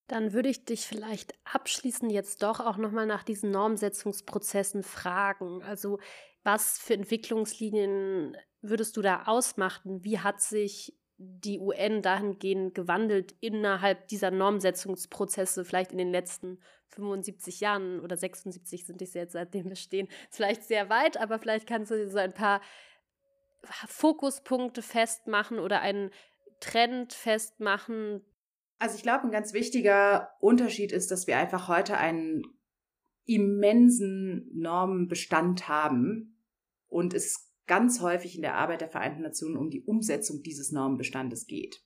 Dann 0.10 0.34
würde 0.34 0.50
ich 0.50 0.66
dich 0.66 0.88
vielleicht 0.88 1.36
abschließend 1.46 2.12
jetzt 2.12 2.42
doch 2.42 2.60
auch 2.60 2.78
nochmal 2.78 3.06
nach 3.06 3.24
diesen 3.24 3.52
Normsetzungsprozessen 3.52 4.84
fragen. 4.84 5.62
Also 5.62 6.00
was 6.44 6.80
für 6.80 6.96
Entwicklungslinien 6.96 8.36
würdest 8.62 8.98
du 8.98 9.04
da 9.04 9.24
ausmachen? 9.28 10.04
Wie 10.04 10.20
hat 10.20 10.42
sich 10.42 10.98
die 11.18 11.60
UN 11.60 12.02
dahingehend 12.02 12.74
gewandelt 12.74 13.36
innerhalb 13.40 14.08
dieser 14.08 14.32
Normsetzungsprozesse, 14.32 15.64
vielleicht 15.64 15.92
in 15.92 15.98
den 16.00 16.12
letzten 16.12 16.60
75 16.88 17.60
Jahren 17.60 18.00
oder 18.00 18.18
76 18.18 18.86
sind 18.86 19.02
es 19.02 19.14
jetzt, 19.14 19.34
seitdem 19.34 19.70
wir 19.70 19.76
stehen, 19.76 20.08
ist 20.08 20.18
vielleicht 20.32 20.64
sehr 20.64 20.90
weit, 20.90 21.18
aber 21.18 21.38
vielleicht 21.38 21.68
kannst 21.68 21.92
du 21.92 22.10
so 22.10 22.18
ein 22.18 22.34
paar 22.34 22.62
Fokuspunkte 23.88 24.82
festmachen 24.82 25.60
oder 25.60 25.82
einen 25.82 26.10
Trend 26.62 27.14
festmachen? 27.14 28.26
Also 28.80 28.96
ich 28.96 29.04
glaube, 29.04 29.26
ein 29.26 29.32
ganz 29.32 29.54
wichtiger 29.54 30.30
Unterschied 30.40 30.94
ist, 30.94 31.12
dass 31.12 31.28
wir 31.28 31.38
einfach 31.38 31.68
heute 31.68 31.98
einen 31.98 32.44
immensen 33.26 34.50
Normenbestand 34.54 35.68
haben 35.68 36.42
und 36.88 37.14
es 37.14 37.54
ganz 37.68 38.02
häufig 38.02 38.36
in 38.36 38.42
der 38.42 38.56
Arbeit 38.56 38.82
der 38.82 38.90
Vereinten 38.90 39.22
Nationen 39.22 39.58
um 39.58 39.70
die 39.70 39.84
Umsetzung 39.84 40.42
dieses 40.42 40.72
Normenbestandes 40.72 41.46
geht. 41.46 41.84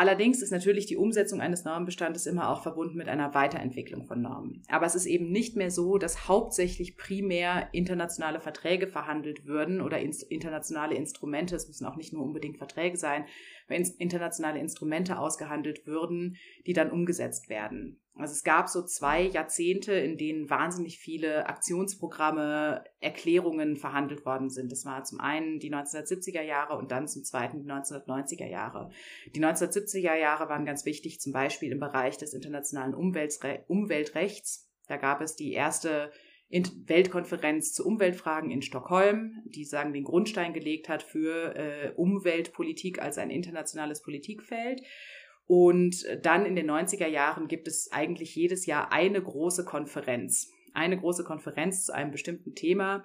Allerdings 0.00 0.40
ist 0.40 0.50
natürlich 0.50 0.86
die 0.86 0.96
Umsetzung 0.96 1.42
eines 1.42 1.64
Normenbestandes 1.64 2.24
immer 2.24 2.48
auch 2.48 2.62
verbunden 2.62 2.96
mit 2.96 3.10
einer 3.10 3.34
Weiterentwicklung 3.34 4.06
von 4.06 4.22
Normen. 4.22 4.62
Aber 4.68 4.86
es 4.86 4.94
ist 4.94 5.04
eben 5.04 5.30
nicht 5.30 5.56
mehr 5.56 5.70
so, 5.70 5.98
dass 5.98 6.26
hauptsächlich 6.26 6.96
primär 6.96 7.68
internationale 7.72 8.40
Verträge 8.40 8.86
verhandelt 8.86 9.44
würden 9.44 9.82
oder 9.82 10.00
internationale 10.00 10.94
Instrumente, 10.94 11.54
es 11.54 11.68
müssen 11.68 11.84
auch 11.84 11.96
nicht 11.96 12.14
nur 12.14 12.24
unbedingt 12.24 12.56
Verträge 12.56 12.96
sein, 12.96 13.26
wenn 13.68 13.82
internationale 13.98 14.58
Instrumente 14.58 15.18
ausgehandelt 15.18 15.86
würden, 15.86 16.38
die 16.66 16.72
dann 16.72 16.90
umgesetzt 16.90 17.50
werden. 17.50 18.00
Also 18.20 18.32
es 18.32 18.44
gab 18.44 18.68
so 18.68 18.82
zwei 18.82 19.22
Jahrzehnte, 19.22 19.92
in 19.92 20.16
denen 20.16 20.50
wahnsinnig 20.50 20.98
viele 20.98 21.46
Aktionsprogramme, 21.46 22.84
Erklärungen 23.00 23.76
verhandelt 23.76 24.24
worden 24.24 24.50
sind. 24.50 24.70
Das 24.72 24.84
war 24.84 25.04
zum 25.04 25.20
einen 25.20 25.58
die 25.58 25.72
1970er 25.72 26.42
Jahre 26.42 26.76
und 26.76 26.90
dann 26.90 27.08
zum 27.08 27.24
zweiten 27.24 27.60
die 27.60 27.70
1990er 27.70 28.46
Jahre. 28.46 28.90
Die 29.34 29.42
1970er 29.42 30.14
Jahre 30.14 30.48
waren 30.48 30.64
ganz 30.64 30.84
wichtig, 30.84 31.20
zum 31.20 31.32
Beispiel 31.32 31.72
im 31.72 31.80
Bereich 31.80 32.16
des 32.18 32.34
internationalen 32.34 32.94
Umweltre 32.94 33.64
Umweltrechts. 33.68 34.68
Da 34.86 34.96
gab 34.96 35.20
es 35.20 35.36
die 35.36 35.52
erste 35.52 36.10
Weltkonferenz 36.50 37.72
zu 37.72 37.86
Umweltfragen 37.86 38.50
in 38.50 38.62
Stockholm, 38.62 39.40
die 39.44 39.64
sagen 39.64 39.92
den 39.92 40.04
Grundstein 40.04 40.52
gelegt 40.52 40.88
hat 40.88 41.02
für 41.02 41.54
äh, 41.54 41.92
Umweltpolitik 41.94 43.00
als 43.00 43.18
ein 43.18 43.30
internationales 43.30 44.02
Politikfeld. 44.02 44.82
Und 45.50 46.06
dann 46.22 46.46
in 46.46 46.54
den 46.54 46.70
90er 46.70 47.08
Jahren 47.08 47.48
gibt 47.48 47.66
es 47.66 47.90
eigentlich 47.90 48.36
jedes 48.36 48.66
Jahr 48.66 48.92
eine 48.92 49.20
große 49.20 49.64
Konferenz. 49.64 50.48
Eine 50.74 50.96
große 50.96 51.24
Konferenz 51.24 51.86
zu 51.86 51.92
einem 51.92 52.12
bestimmten 52.12 52.54
Thema. 52.54 53.02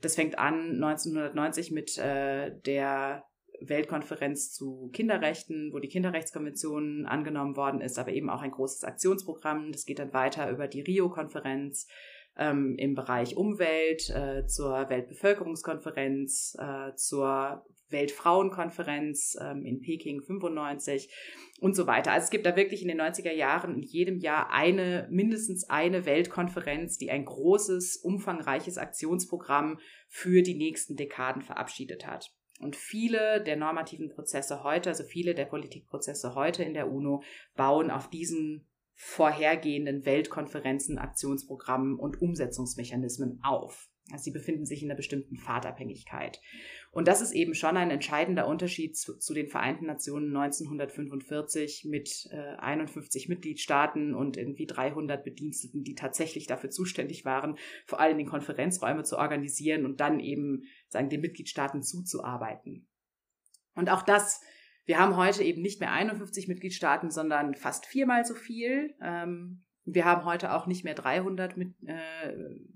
Das 0.00 0.14
fängt 0.14 0.38
an 0.38 0.80
1990 0.80 1.72
mit 1.72 1.98
äh, 1.98 2.56
der 2.60 3.24
Weltkonferenz 3.60 4.52
zu 4.52 4.90
Kinderrechten, 4.92 5.72
wo 5.72 5.80
die 5.80 5.88
Kinderrechtskonvention 5.88 7.04
angenommen 7.06 7.56
worden 7.56 7.80
ist, 7.80 7.98
aber 7.98 8.12
eben 8.12 8.30
auch 8.30 8.42
ein 8.42 8.52
großes 8.52 8.84
Aktionsprogramm. 8.84 9.72
Das 9.72 9.84
geht 9.84 9.98
dann 9.98 10.12
weiter 10.12 10.52
über 10.52 10.68
die 10.68 10.82
Rio-Konferenz 10.82 11.88
ähm, 12.36 12.76
im 12.78 12.94
Bereich 12.94 13.36
Umwelt, 13.36 14.10
äh, 14.10 14.46
zur 14.46 14.88
Weltbevölkerungskonferenz, 14.88 16.56
äh, 16.58 16.94
zur 16.94 17.64
Weltfrauenkonferenz 17.92 19.36
ähm, 19.40 19.64
in 19.64 19.80
Peking 19.80 20.22
95 20.22 21.08
und 21.60 21.76
so 21.76 21.86
weiter. 21.86 22.12
Also 22.12 22.24
es 22.24 22.30
gibt 22.30 22.46
da 22.46 22.56
wirklich 22.56 22.82
in 22.82 22.88
den 22.88 23.00
90er 23.00 23.32
Jahren 23.32 23.74
in 23.74 23.82
jedem 23.82 24.18
Jahr 24.18 24.50
eine, 24.50 25.06
mindestens 25.10 25.68
eine 25.68 26.06
Weltkonferenz, 26.06 26.98
die 26.98 27.10
ein 27.10 27.24
großes, 27.24 27.98
umfangreiches 27.98 28.78
Aktionsprogramm 28.78 29.78
für 30.08 30.42
die 30.42 30.54
nächsten 30.54 30.96
Dekaden 30.96 31.42
verabschiedet 31.42 32.06
hat. 32.06 32.32
Und 32.60 32.76
viele 32.76 33.42
der 33.42 33.56
normativen 33.56 34.08
Prozesse 34.08 34.62
heute, 34.62 34.90
also 34.90 35.04
viele 35.04 35.34
der 35.34 35.46
Politikprozesse 35.46 36.34
heute 36.34 36.62
in 36.62 36.74
der 36.74 36.90
UNO, 36.90 37.22
bauen 37.56 37.90
auf 37.90 38.08
diesen 38.08 38.66
vorhergehenden 39.04 40.06
Weltkonferenzen, 40.06 40.96
Aktionsprogrammen 40.96 41.98
und 41.98 42.22
Umsetzungsmechanismen 42.22 43.40
auf. 43.42 43.90
Also 44.12 44.24
sie 44.24 44.30
befinden 44.30 44.64
sich 44.64 44.80
in 44.80 44.88
einer 44.88 44.96
bestimmten 44.96 45.36
Fahrtabhängigkeit. 45.36 46.40
Und 46.92 47.08
das 47.08 47.20
ist 47.20 47.32
eben 47.32 47.54
schon 47.54 47.76
ein 47.76 47.90
entscheidender 47.90 48.46
Unterschied 48.46 48.96
zu, 48.96 49.18
zu 49.18 49.34
den 49.34 49.48
Vereinten 49.48 49.86
Nationen 49.86 50.28
1945 50.36 51.84
mit 51.90 52.28
äh, 52.30 52.54
51 52.58 53.28
Mitgliedstaaten 53.28 54.14
und 54.14 54.36
irgendwie 54.36 54.66
300 54.66 55.24
Bediensteten, 55.24 55.82
die 55.82 55.96
tatsächlich 55.96 56.46
dafür 56.46 56.70
zuständig 56.70 57.24
waren, 57.24 57.58
vor 57.86 57.98
allem 57.98 58.18
den 58.18 58.28
Konferenzräume 58.28 59.02
zu 59.02 59.18
organisieren 59.18 59.84
und 59.84 60.00
dann 60.00 60.20
eben 60.20 60.62
sagen 60.88 61.10
den 61.10 61.22
Mitgliedstaaten 61.22 61.82
zuzuarbeiten. 61.82 62.86
Und 63.74 63.90
auch 63.90 64.02
das 64.02 64.40
wir 64.84 64.98
haben 64.98 65.16
heute 65.16 65.42
eben 65.42 65.62
nicht 65.62 65.80
mehr 65.80 65.92
51 65.92 66.48
Mitgliedstaaten, 66.48 67.10
sondern 67.10 67.54
fast 67.54 67.86
viermal 67.86 68.24
so 68.24 68.34
viel. 68.34 68.94
Ähm, 69.00 69.62
wir 69.84 70.04
haben 70.04 70.24
heute 70.24 70.52
auch 70.52 70.66
nicht 70.66 70.84
mehr 70.84 70.94
300 70.94 71.56
mit, 71.56 71.74
äh, 71.86 71.96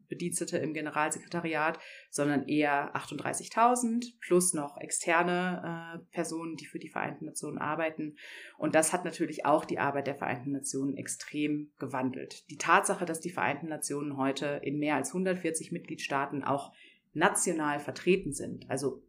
Bedienstete 0.09 0.59
im 0.59 0.75
Generalsekretariat, 0.75 1.79
sondern 2.11 2.49
eher 2.49 2.97
38.000 2.97 4.19
plus 4.21 4.55
noch 4.55 4.77
externe 4.79 5.95
äh, 5.95 6.12
Personen, 6.12 6.57
die 6.57 6.66
für 6.66 6.79
die 6.79 6.88
Vereinten 6.88 7.27
Nationen 7.27 7.59
arbeiten. 7.59 8.16
Und 8.59 8.75
das 8.75 8.92
hat 8.92 9.05
natürlich 9.05 9.47
auch 9.47 9.64
die 9.64 9.79
Arbeit 9.79 10.09
der 10.09 10.16
Vereinten 10.16 10.53
Nationen 10.53 10.97
extrem 10.97 11.71
gewandelt. 11.79 12.49
Die 12.51 12.59
Tatsache, 12.59 13.05
dass 13.05 13.21
die 13.21 13.31
Vereinten 13.31 13.69
Nationen 13.69 14.16
heute 14.16 14.61
in 14.62 14.79
mehr 14.79 14.97
als 14.97 15.09
140 15.09 15.71
Mitgliedstaaten 15.71 16.42
auch 16.42 16.73
national 17.14 17.79
vertreten 17.79 18.33
sind, 18.33 18.69
also 18.69 19.03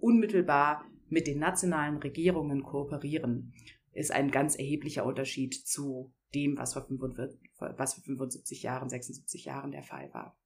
unmittelbar 0.00 0.84
mit 1.10 1.26
den 1.26 1.38
nationalen 1.38 1.98
Regierungen 1.98 2.62
kooperieren, 2.62 3.54
ist 3.92 4.12
ein 4.12 4.30
ganz 4.30 4.56
erheblicher 4.56 5.04
Unterschied 5.04 5.54
zu 5.54 6.12
dem, 6.34 6.56
was 6.56 6.74
vor, 6.74 6.86
45, 6.86 7.40
was 7.58 7.94
vor 7.94 8.04
75 8.04 8.62
Jahren, 8.62 8.88
76 8.88 9.44
Jahren 9.44 9.70
der 9.72 9.82
Fall 9.82 10.12
war. 10.12 10.38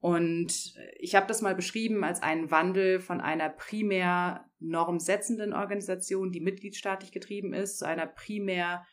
Und 0.00 0.74
ich 0.98 1.14
habe 1.14 1.26
das 1.26 1.40
mal 1.40 1.54
beschrieben 1.54 2.04
als 2.04 2.22
einen 2.22 2.50
Wandel 2.50 3.00
von 3.00 3.22
einer 3.22 3.48
primär 3.48 4.44
normsetzenden 4.58 5.54
Organisation, 5.54 6.30
die 6.30 6.40
mitgliedstaatlich 6.40 7.10
getrieben 7.10 7.54
ist, 7.54 7.78
zu 7.78 7.86
einer 7.86 8.06
primär 8.06 8.84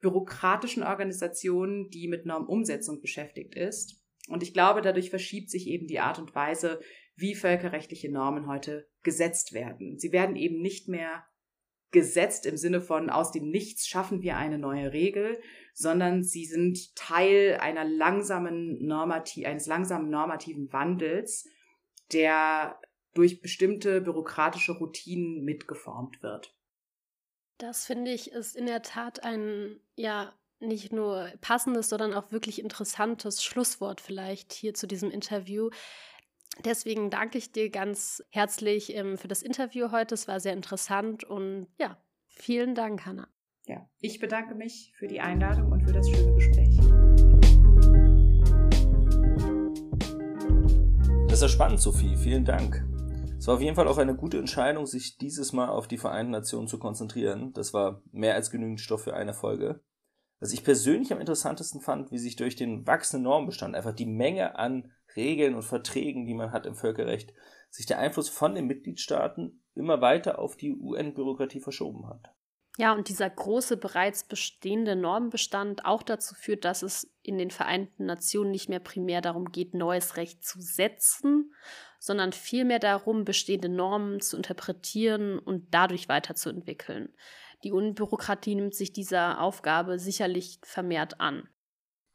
bürokratischen 0.00 0.82
Organisation, 0.82 1.90
die 1.90 2.08
mit 2.08 2.24
Normumsetzung 2.24 3.02
beschäftigt 3.02 3.54
ist. 3.54 4.02
Und 4.28 4.42
ich 4.42 4.54
glaube, 4.54 4.80
dadurch 4.80 5.10
verschiebt 5.10 5.50
sich 5.50 5.66
eben 5.66 5.86
die 5.86 6.00
Art 6.00 6.18
und 6.18 6.34
Weise, 6.34 6.80
wie 7.16 7.34
völkerrechtliche 7.34 8.10
Normen 8.10 8.46
heute 8.46 8.88
gesetzt 9.02 9.52
werden. 9.52 9.98
Sie 9.98 10.12
werden 10.12 10.36
eben 10.36 10.60
nicht 10.60 10.88
mehr 10.88 11.24
gesetzt 11.90 12.46
im 12.46 12.56
Sinne 12.56 12.80
von 12.80 13.10
aus 13.10 13.32
dem 13.32 13.48
Nichts 13.48 13.86
schaffen 13.88 14.20
wir 14.22 14.36
eine 14.36 14.58
neue 14.58 14.92
Regel, 14.92 15.40
sondern 15.72 16.22
sie 16.22 16.44
sind 16.44 16.94
Teil 16.94 17.58
einer 17.60 17.84
langsamen 17.84 18.84
Normati 18.84 19.46
eines 19.46 19.66
langsamen 19.66 20.10
normativen 20.10 20.72
Wandels, 20.72 21.48
der 22.12 22.78
durch 23.14 23.40
bestimmte 23.40 24.00
bürokratische 24.00 24.72
Routinen 24.72 25.44
mitgeformt 25.44 26.22
wird. 26.22 26.54
Das 27.58 27.86
finde 27.86 28.12
ich 28.12 28.32
ist 28.32 28.56
in 28.56 28.66
der 28.66 28.82
Tat 28.82 29.24
ein 29.24 29.80
ja 29.94 30.34
nicht 30.60 30.92
nur 30.92 31.32
passendes, 31.40 31.88
sondern 31.88 32.14
auch 32.14 32.32
wirklich 32.32 32.58
interessantes 32.58 33.42
Schlusswort 33.42 34.00
vielleicht 34.00 34.52
hier 34.52 34.74
zu 34.74 34.86
diesem 34.86 35.10
Interview. 35.10 35.70
Deswegen 36.64 37.10
danke 37.10 37.36
ich 37.36 37.52
dir 37.52 37.70
ganz 37.70 38.24
herzlich 38.30 38.94
ähm, 38.94 39.18
für 39.18 39.28
das 39.28 39.42
Interview 39.42 39.90
heute. 39.92 40.14
Es 40.14 40.26
war 40.26 40.40
sehr 40.40 40.54
interessant 40.54 41.22
und 41.22 41.66
ja, 41.78 41.98
vielen 42.28 42.74
Dank, 42.74 43.04
Hanna. 43.04 43.28
Ja, 43.66 43.88
ich 44.00 44.20
bedanke 44.20 44.54
mich 44.54 44.92
für 44.96 45.06
die 45.06 45.20
Einladung 45.20 45.70
und 45.72 45.82
für 45.82 45.92
das 45.92 46.08
schöne 46.08 46.34
Gespräch. 46.34 46.76
Das 51.28 51.42
ist 51.42 51.50
spannend, 51.50 51.80
Sophie. 51.80 52.16
Vielen 52.16 52.44
Dank. 52.44 52.82
Es 53.38 53.46
war 53.46 53.56
auf 53.56 53.60
jeden 53.60 53.76
Fall 53.76 53.88
auch 53.88 53.98
eine 53.98 54.16
gute 54.16 54.38
Entscheidung, 54.38 54.86
sich 54.86 55.18
dieses 55.18 55.52
Mal 55.52 55.68
auf 55.68 55.86
die 55.86 55.98
Vereinten 55.98 56.32
Nationen 56.32 56.68
zu 56.68 56.78
konzentrieren. 56.78 57.52
Das 57.52 57.74
war 57.74 58.02
mehr 58.12 58.34
als 58.34 58.50
genügend 58.50 58.80
Stoff 58.80 59.04
für 59.04 59.14
eine 59.14 59.34
Folge. 59.34 59.82
Was 60.40 60.54
ich 60.54 60.64
persönlich 60.64 61.12
am 61.12 61.20
interessantesten 61.20 61.82
fand, 61.82 62.10
wie 62.10 62.18
sich 62.18 62.36
durch 62.36 62.56
den 62.56 62.86
wachsenden 62.86 63.24
Normbestand 63.24 63.74
einfach 63.74 63.92
die 63.92 64.06
Menge 64.06 64.58
an 64.58 64.90
Regeln 65.16 65.54
und 65.54 65.62
Verträgen, 65.62 66.26
die 66.26 66.34
man 66.34 66.52
hat 66.52 66.66
im 66.66 66.74
Völkerrecht, 66.74 67.32
sich 67.70 67.86
der 67.86 67.98
Einfluss 67.98 68.28
von 68.28 68.54
den 68.54 68.66
Mitgliedstaaten 68.66 69.62
immer 69.74 70.00
weiter 70.00 70.38
auf 70.38 70.56
die 70.56 70.72
UN-Bürokratie 70.72 71.60
verschoben 71.60 72.08
hat. 72.08 72.32
Ja, 72.78 72.92
und 72.92 73.08
dieser 73.08 73.30
große 73.30 73.78
bereits 73.78 74.24
bestehende 74.24 74.96
Normenbestand 74.96 75.86
auch 75.86 76.02
dazu 76.02 76.34
führt, 76.34 76.66
dass 76.66 76.82
es 76.82 77.10
in 77.22 77.38
den 77.38 77.50
Vereinten 77.50 78.04
Nationen 78.04 78.50
nicht 78.50 78.68
mehr 78.68 78.80
primär 78.80 79.22
darum 79.22 79.46
geht, 79.46 79.72
neues 79.72 80.18
Recht 80.18 80.44
zu 80.44 80.60
setzen, 80.60 81.54
sondern 81.98 82.32
vielmehr 82.32 82.78
darum, 82.78 83.24
bestehende 83.24 83.70
Normen 83.70 84.20
zu 84.20 84.36
interpretieren 84.36 85.38
und 85.38 85.72
dadurch 85.72 86.10
weiterzuentwickeln. 86.10 87.14
Die 87.64 87.72
UN-Bürokratie 87.72 88.54
nimmt 88.54 88.74
sich 88.74 88.92
dieser 88.92 89.40
Aufgabe 89.40 89.98
sicherlich 89.98 90.58
vermehrt 90.62 91.18
an. 91.18 91.48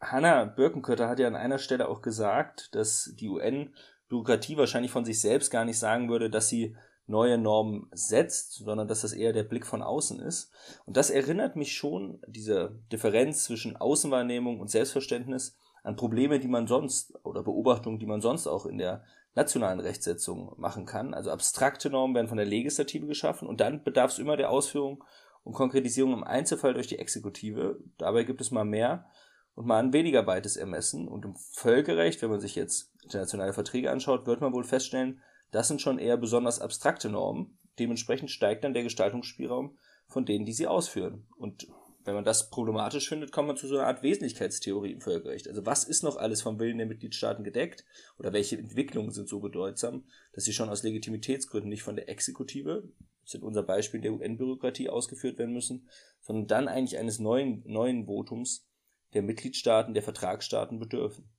Hanna 0.02 0.46
Birkenkötter 0.46 1.08
hat 1.08 1.20
ja 1.20 1.28
an 1.28 1.36
einer 1.36 1.60
Stelle 1.60 1.88
auch 1.88 2.02
gesagt, 2.02 2.74
dass 2.74 3.14
die 3.16 3.30
UN-Bürokratie 3.30 4.58
wahrscheinlich 4.58 4.92
von 4.92 5.06
sich 5.06 5.22
selbst 5.22 5.52
gar 5.52 5.64
nicht 5.64 5.78
sagen 5.78 6.10
würde, 6.10 6.30
dass 6.30 6.50
sie 6.50 6.76
neue 7.06 7.38
Normen 7.38 7.88
setzt, 7.92 8.54
sondern 8.54 8.88
dass 8.88 9.02
das 9.02 9.14
eher 9.14 9.34
der 9.34 9.44
Blick 9.44 9.66
von 9.66 9.84
außen 9.84 10.20
ist. 10.20 10.52
Und 10.86 10.98
das 10.98 11.10
erinnert 11.10 11.56
mich 11.56 11.76
schon, 11.76 12.22
diese 12.28 12.80
Differenz 12.92 13.44
zwischen 13.44 13.76
Außenwahrnehmung 13.76 14.60
und 14.60 14.70
Selbstverständnis, 14.70 15.58
an 15.84 15.96
Probleme, 15.96 16.40
die 16.40 16.48
man 16.48 16.68
sonst 16.68 17.14
oder 17.24 17.44
Beobachtungen, 17.44 18.00
die 18.00 18.06
man 18.06 18.22
sonst 18.22 18.48
auch 18.48 18.66
in 18.66 18.78
der 18.78 19.04
nationalen 19.34 19.80
Rechtsetzung 19.80 20.54
machen 20.58 20.86
kann. 20.86 21.14
Also 21.14 21.32
abstrakte 21.32 21.90
Normen 21.90 22.16
werden 22.16 22.28
von 22.28 22.38
der 22.38 22.46
Legislative 22.46 23.08
geschaffen 23.08 23.48
und 23.48 23.62
dann 23.62 23.84
bedarf 23.84 24.12
es 24.12 24.20
immer 24.20 24.38
der 24.38 24.52
Ausführung 24.52 25.04
und 25.44 25.54
Konkretisierung 25.54 26.14
im 26.14 26.24
Einzelfall 26.24 26.74
durch 26.74 26.88
die 26.88 27.00
Exekutive. 27.00 27.80
Dabei 27.98 28.24
gibt 28.24 28.42
es 28.42 28.52
mal 28.52 28.66
mehr 28.66 29.06
und 29.56 29.68
mal 29.68 29.80
ein 29.80 29.94
weniger 29.94 30.26
weites 30.28 30.58
Ermessen. 30.58 31.08
Und 31.08 31.26
im 31.26 31.36
Völkerrecht, 31.36 32.22
wenn 32.22 32.30
man 32.30 32.40
sich 32.40 32.56
jetzt 32.56 32.92
internationale 33.04 33.54
Verträge 33.54 33.92
anschaut, 33.92 34.26
wird 34.26 34.42
man 34.42 34.54
wohl 34.54 34.64
feststellen, 34.64 35.22
das 35.52 35.68
sind 35.68 35.82
schon 35.82 36.00
eher 36.00 36.18
besonders 36.18 36.60
abstrakte 36.60 37.10
Normen. 37.10 37.58
Dementsprechend 37.80 38.32
steigt 38.32 38.64
dann 38.64 38.74
der 38.74 38.84
Gestaltungsspielraum 38.84 39.78
von 40.08 40.26
denen, 40.26 40.46
die 40.46 40.54
sie 40.54 40.68
ausführen. 40.68 41.28
Und 41.38 41.68
wenn 42.04 42.16
man 42.16 42.26
das 42.26 42.50
problematisch 42.50 43.08
findet, 43.08 43.32
kommt 43.32 43.48
man 43.48 43.58
zu 43.58 43.68
so 43.68 43.78
einer 43.78 43.88
Art 43.88 44.02
Wesentlichkeitstheorie 44.02 44.94
im 44.94 45.02
Völkerrecht. 45.02 45.48
Also 45.48 45.66
was 45.66 45.84
ist 45.84 46.04
noch 46.04 46.18
alles 46.18 46.42
vom 46.42 46.60
Willen 46.60 46.78
der 46.78 46.88
Mitgliedstaaten 46.88 47.44
gedeckt 47.44 47.86
oder 48.18 48.34
welche 48.34 48.58
Entwicklungen 48.58 49.12
sind 49.12 49.30
so 49.30 49.40
bedeutsam, 49.40 50.06
dass 50.34 50.46
sie 50.46 50.54
schon 50.54 50.70
aus 50.70 50.84
Legitimitätsgründen 50.84 51.70
nicht 51.70 51.84
von 51.84 51.96
der 51.96 52.10
Exekutive, 52.10 52.90
das 53.24 53.36
in 53.36 53.44
unser 53.44 53.64
Beispiel 53.64 54.02
der 54.02 54.14
UN-Bürokratie, 54.14 54.90
ausgeführt 54.90 55.38
werden 55.38 55.54
müssen, 55.54 55.88
sondern 56.22 56.48
dann 56.48 56.68
eigentlich 56.68 56.98
eines 56.98 57.20
neuen, 57.20 57.62
neuen 57.66 58.08
Votums 58.08 58.68
der 59.14 59.22
Mitgliedstaaten, 59.22 59.94
der 59.94 60.04
Vertragsstaaten 60.04 60.80
bedürfen. 60.80 61.30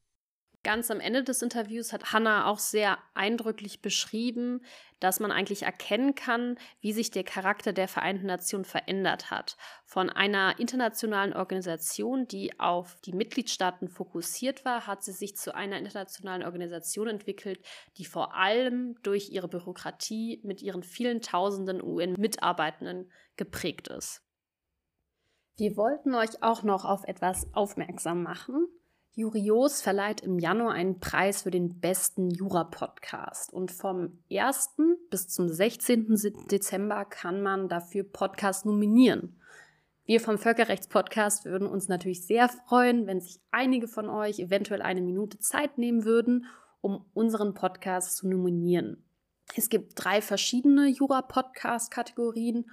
Ganz 0.65 0.93
am 0.93 1.01
Ende 1.01 1.25
des 1.25 1.43
Interviews 1.43 1.93
hat 1.93 2.13
Hannah 2.13 2.47
auch 2.47 2.61
sehr 2.61 2.99
eindrücklich 3.15 3.83
beschrieben, 3.83 4.61
dass 5.01 5.19
man 5.19 5.33
eigentlich 5.33 5.63
erkennen 5.63 6.15
kann, 6.15 6.57
wie 6.81 6.93
sich 6.93 7.11
der 7.11 7.25
Charakter 7.25 7.73
der 7.73 7.89
Vereinten 7.89 8.27
Nationen 8.27 8.65
verändert 8.65 9.33
hat. 9.33 9.57
Von 9.85 10.09
einer 10.09 10.61
internationalen 10.61 11.33
Organisation, 11.33 12.29
die 12.29 12.61
auf 12.61 13.01
die 13.01 13.13
Mitgliedstaaten 13.13 13.89
fokussiert 13.89 14.65
war, 14.65 14.87
hat 14.87 15.03
sie 15.03 15.11
sich 15.11 15.37
zu 15.37 15.53
einer 15.53 15.79
internationalen 15.79 16.45
Organisation 16.45 17.09
entwickelt, 17.09 17.59
die 17.97 18.05
vor 18.05 18.37
allem 18.37 18.95
durch 19.03 19.31
ihre 19.31 19.49
Bürokratie 19.49 20.41
mit 20.45 20.63
ihren 20.63 20.85
vielen 20.85 21.23
tausenden 21.23 21.83
UN-Mitarbeitenden 21.83 23.11
geprägt 23.35 23.89
ist. 23.89 24.23
Wir 25.57 25.77
wollten 25.77 26.15
euch 26.15 26.43
auch 26.43 26.63
noch 26.63 26.85
auf 26.85 27.05
etwas 27.05 27.47
aufmerksam 27.53 28.23
machen. 28.23 28.69
Jurios 29.15 29.83
verleiht 29.83 30.23
im 30.23 30.39
Januar 30.39 30.73
einen 30.73 30.99
Preis 30.99 31.43
für 31.43 31.51
den 31.51 31.79
besten 31.79 32.31
Jura-Podcast. 32.31 33.53
Und 33.53 33.71
vom 33.71 34.19
1. 34.31 34.77
bis 35.11 35.29
zum 35.29 35.51
16. 35.51 36.17
Dezember 36.51 37.05
kann 37.05 37.43
man 37.43 37.69
dafür 37.69 38.05
Podcast 38.05 38.65
nominieren. 38.65 39.39
Wir 40.07 40.21
vom 40.21 40.39
Völkerrechtspodcast 40.39 41.45
würden 41.45 41.69
uns 41.69 41.89
natürlich 41.89 42.27
sehr 42.27 42.49
freuen, 42.49 43.07
wenn 43.07 43.21
sich 43.21 43.39
einige 43.51 43.87
von 43.87 44.09
euch 44.09 44.39
eventuell 44.39 44.81
eine 44.81 45.03
Minute 45.03 45.39
Zeit 45.39 45.77
nehmen 45.77 46.05
würden, 46.07 46.47
um 46.81 47.05
unseren 47.13 47.53
Podcast 47.53 48.17
zu 48.17 48.29
nominieren. 48.29 49.05
Es 49.55 49.69
gibt 49.69 49.93
drei 49.97 50.23
verschiedene 50.23 50.89
Jura-Podcast-Kategorien 50.89 52.71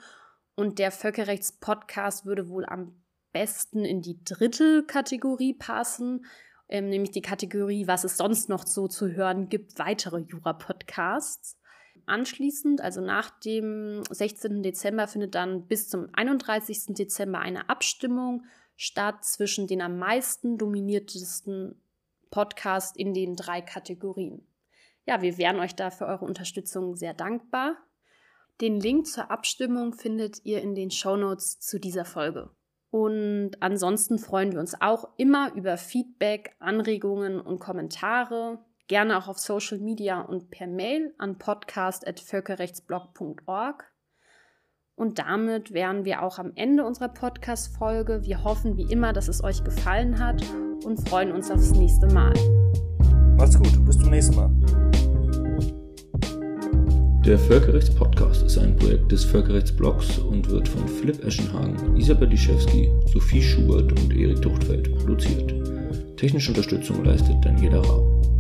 und 0.55 0.79
der 0.79 0.91
Völkerrechtspodcast 0.91 2.25
würde 2.25 2.49
wohl 2.49 2.65
am 2.65 3.01
besten 3.31 3.85
in 3.85 4.01
die 4.01 4.23
dritte 4.23 4.83
Kategorie 4.85 5.53
passen, 5.53 6.25
ähm, 6.67 6.89
nämlich 6.89 7.11
die 7.11 7.21
Kategorie, 7.21 7.87
was 7.87 8.03
es 8.03 8.17
sonst 8.17 8.49
noch 8.49 8.65
so 8.65 8.87
zu 8.87 9.09
hören 9.09 9.49
gibt, 9.49 9.79
weitere 9.79 10.19
Jura-Podcasts. 10.19 11.57
Anschließend, 12.05 12.81
also 12.81 13.01
nach 13.01 13.29
dem 13.41 14.03
16. 14.09 14.63
Dezember, 14.63 15.07
findet 15.07 15.35
dann 15.35 15.67
bis 15.67 15.89
zum 15.89 16.09
31. 16.13 16.95
Dezember 16.95 17.39
eine 17.39 17.69
Abstimmung 17.69 18.45
statt 18.75 19.25
zwischen 19.25 19.67
den 19.67 19.81
am 19.81 19.99
meisten 19.99 20.57
dominiertesten 20.57 21.81
Podcasts 22.31 22.95
in 22.95 23.13
den 23.13 23.35
drei 23.35 23.61
Kategorien. 23.61 24.47
Ja, 25.05 25.21
wir 25.21 25.37
wären 25.37 25.59
euch 25.59 25.75
da 25.75 25.89
für 25.89 26.05
eure 26.05 26.25
Unterstützung 26.25 26.95
sehr 26.95 27.13
dankbar. 27.13 27.77
Den 28.61 28.79
Link 28.79 29.07
zur 29.07 29.31
Abstimmung 29.31 29.93
findet 29.93 30.45
ihr 30.45 30.61
in 30.61 30.75
den 30.75 30.91
Shownotes 30.91 31.59
zu 31.59 31.79
dieser 31.79 32.03
Folge. 32.03 32.49
Und 32.91 33.51
ansonsten 33.61 34.19
freuen 34.19 34.51
wir 34.51 34.59
uns 34.59 34.81
auch 34.81 35.07
immer 35.17 35.53
über 35.53 35.77
Feedback, 35.77 36.57
Anregungen 36.59 37.39
und 37.39 37.59
Kommentare. 37.59 38.59
Gerne 38.87 39.17
auch 39.17 39.27
auf 39.27 39.39
Social 39.39 39.77
Media 39.77 40.21
und 40.21 40.49
per 40.49 40.65
Mail 40.67 41.13
an 41.19 41.37
podcast.völkerrechtsblog.org. 41.37 43.85
Und 44.95 45.19
damit 45.19 45.71
wären 45.71 46.03
wir 46.03 46.23
auch 46.23 46.39
am 46.39 46.51
Ende 46.55 46.83
unserer 46.83 47.07
Podcast-Folge. 47.07 48.23
Wir 48.23 48.43
hoffen 48.43 48.75
wie 48.75 48.91
immer, 48.91 49.13
dass 49.13 49.29
es 49.29 49.41
euch 49.41 49.63
gefallen 49.63 50.19
hat 50.19 50.43
und 50.83 51.07
freuen 51.07 51.31
uns 51.31 51.49
aufs 51.49 51.71
nächste 51.71 52.07
Mal. 52.07 52.33
Macht's 53.37 53.57
gut, 53.57 53.85
bis 53.85 53.97
zum 53.97 54.09
nächsten 54.09 54.35
Mal. 54.35 54.51
Der 57.29 57.37
Völkerrechtspodcast 57.37 58.41
ist 58.41 58.57
ein 58.57 58.75
Projekt 58.75 59.11
des 59.11 59.23
Völkerrechtsblogs 59.23 60.17
und 60.17 60.49
wird 60.49 60.67
von 60.67 60.87
Philipp 60.87 61.23
Eschenhagen, 61.23 61.95
Isabel 61.95 62.27
Liszewski, 62.27 62.89
Sophie 63.13 63.43
Schubert 63.43 63.91
und 63.91 64.17
Erik 64.17 64.41
Tuchtfeld 64.41 64.97
produziert. 64.97 65.53
Technische 66.17 66.49
Unterstützung 66.49 67.05
leistet 67.05 67.35
Daniela 67.45 67.81
Rau. 67.81 68.38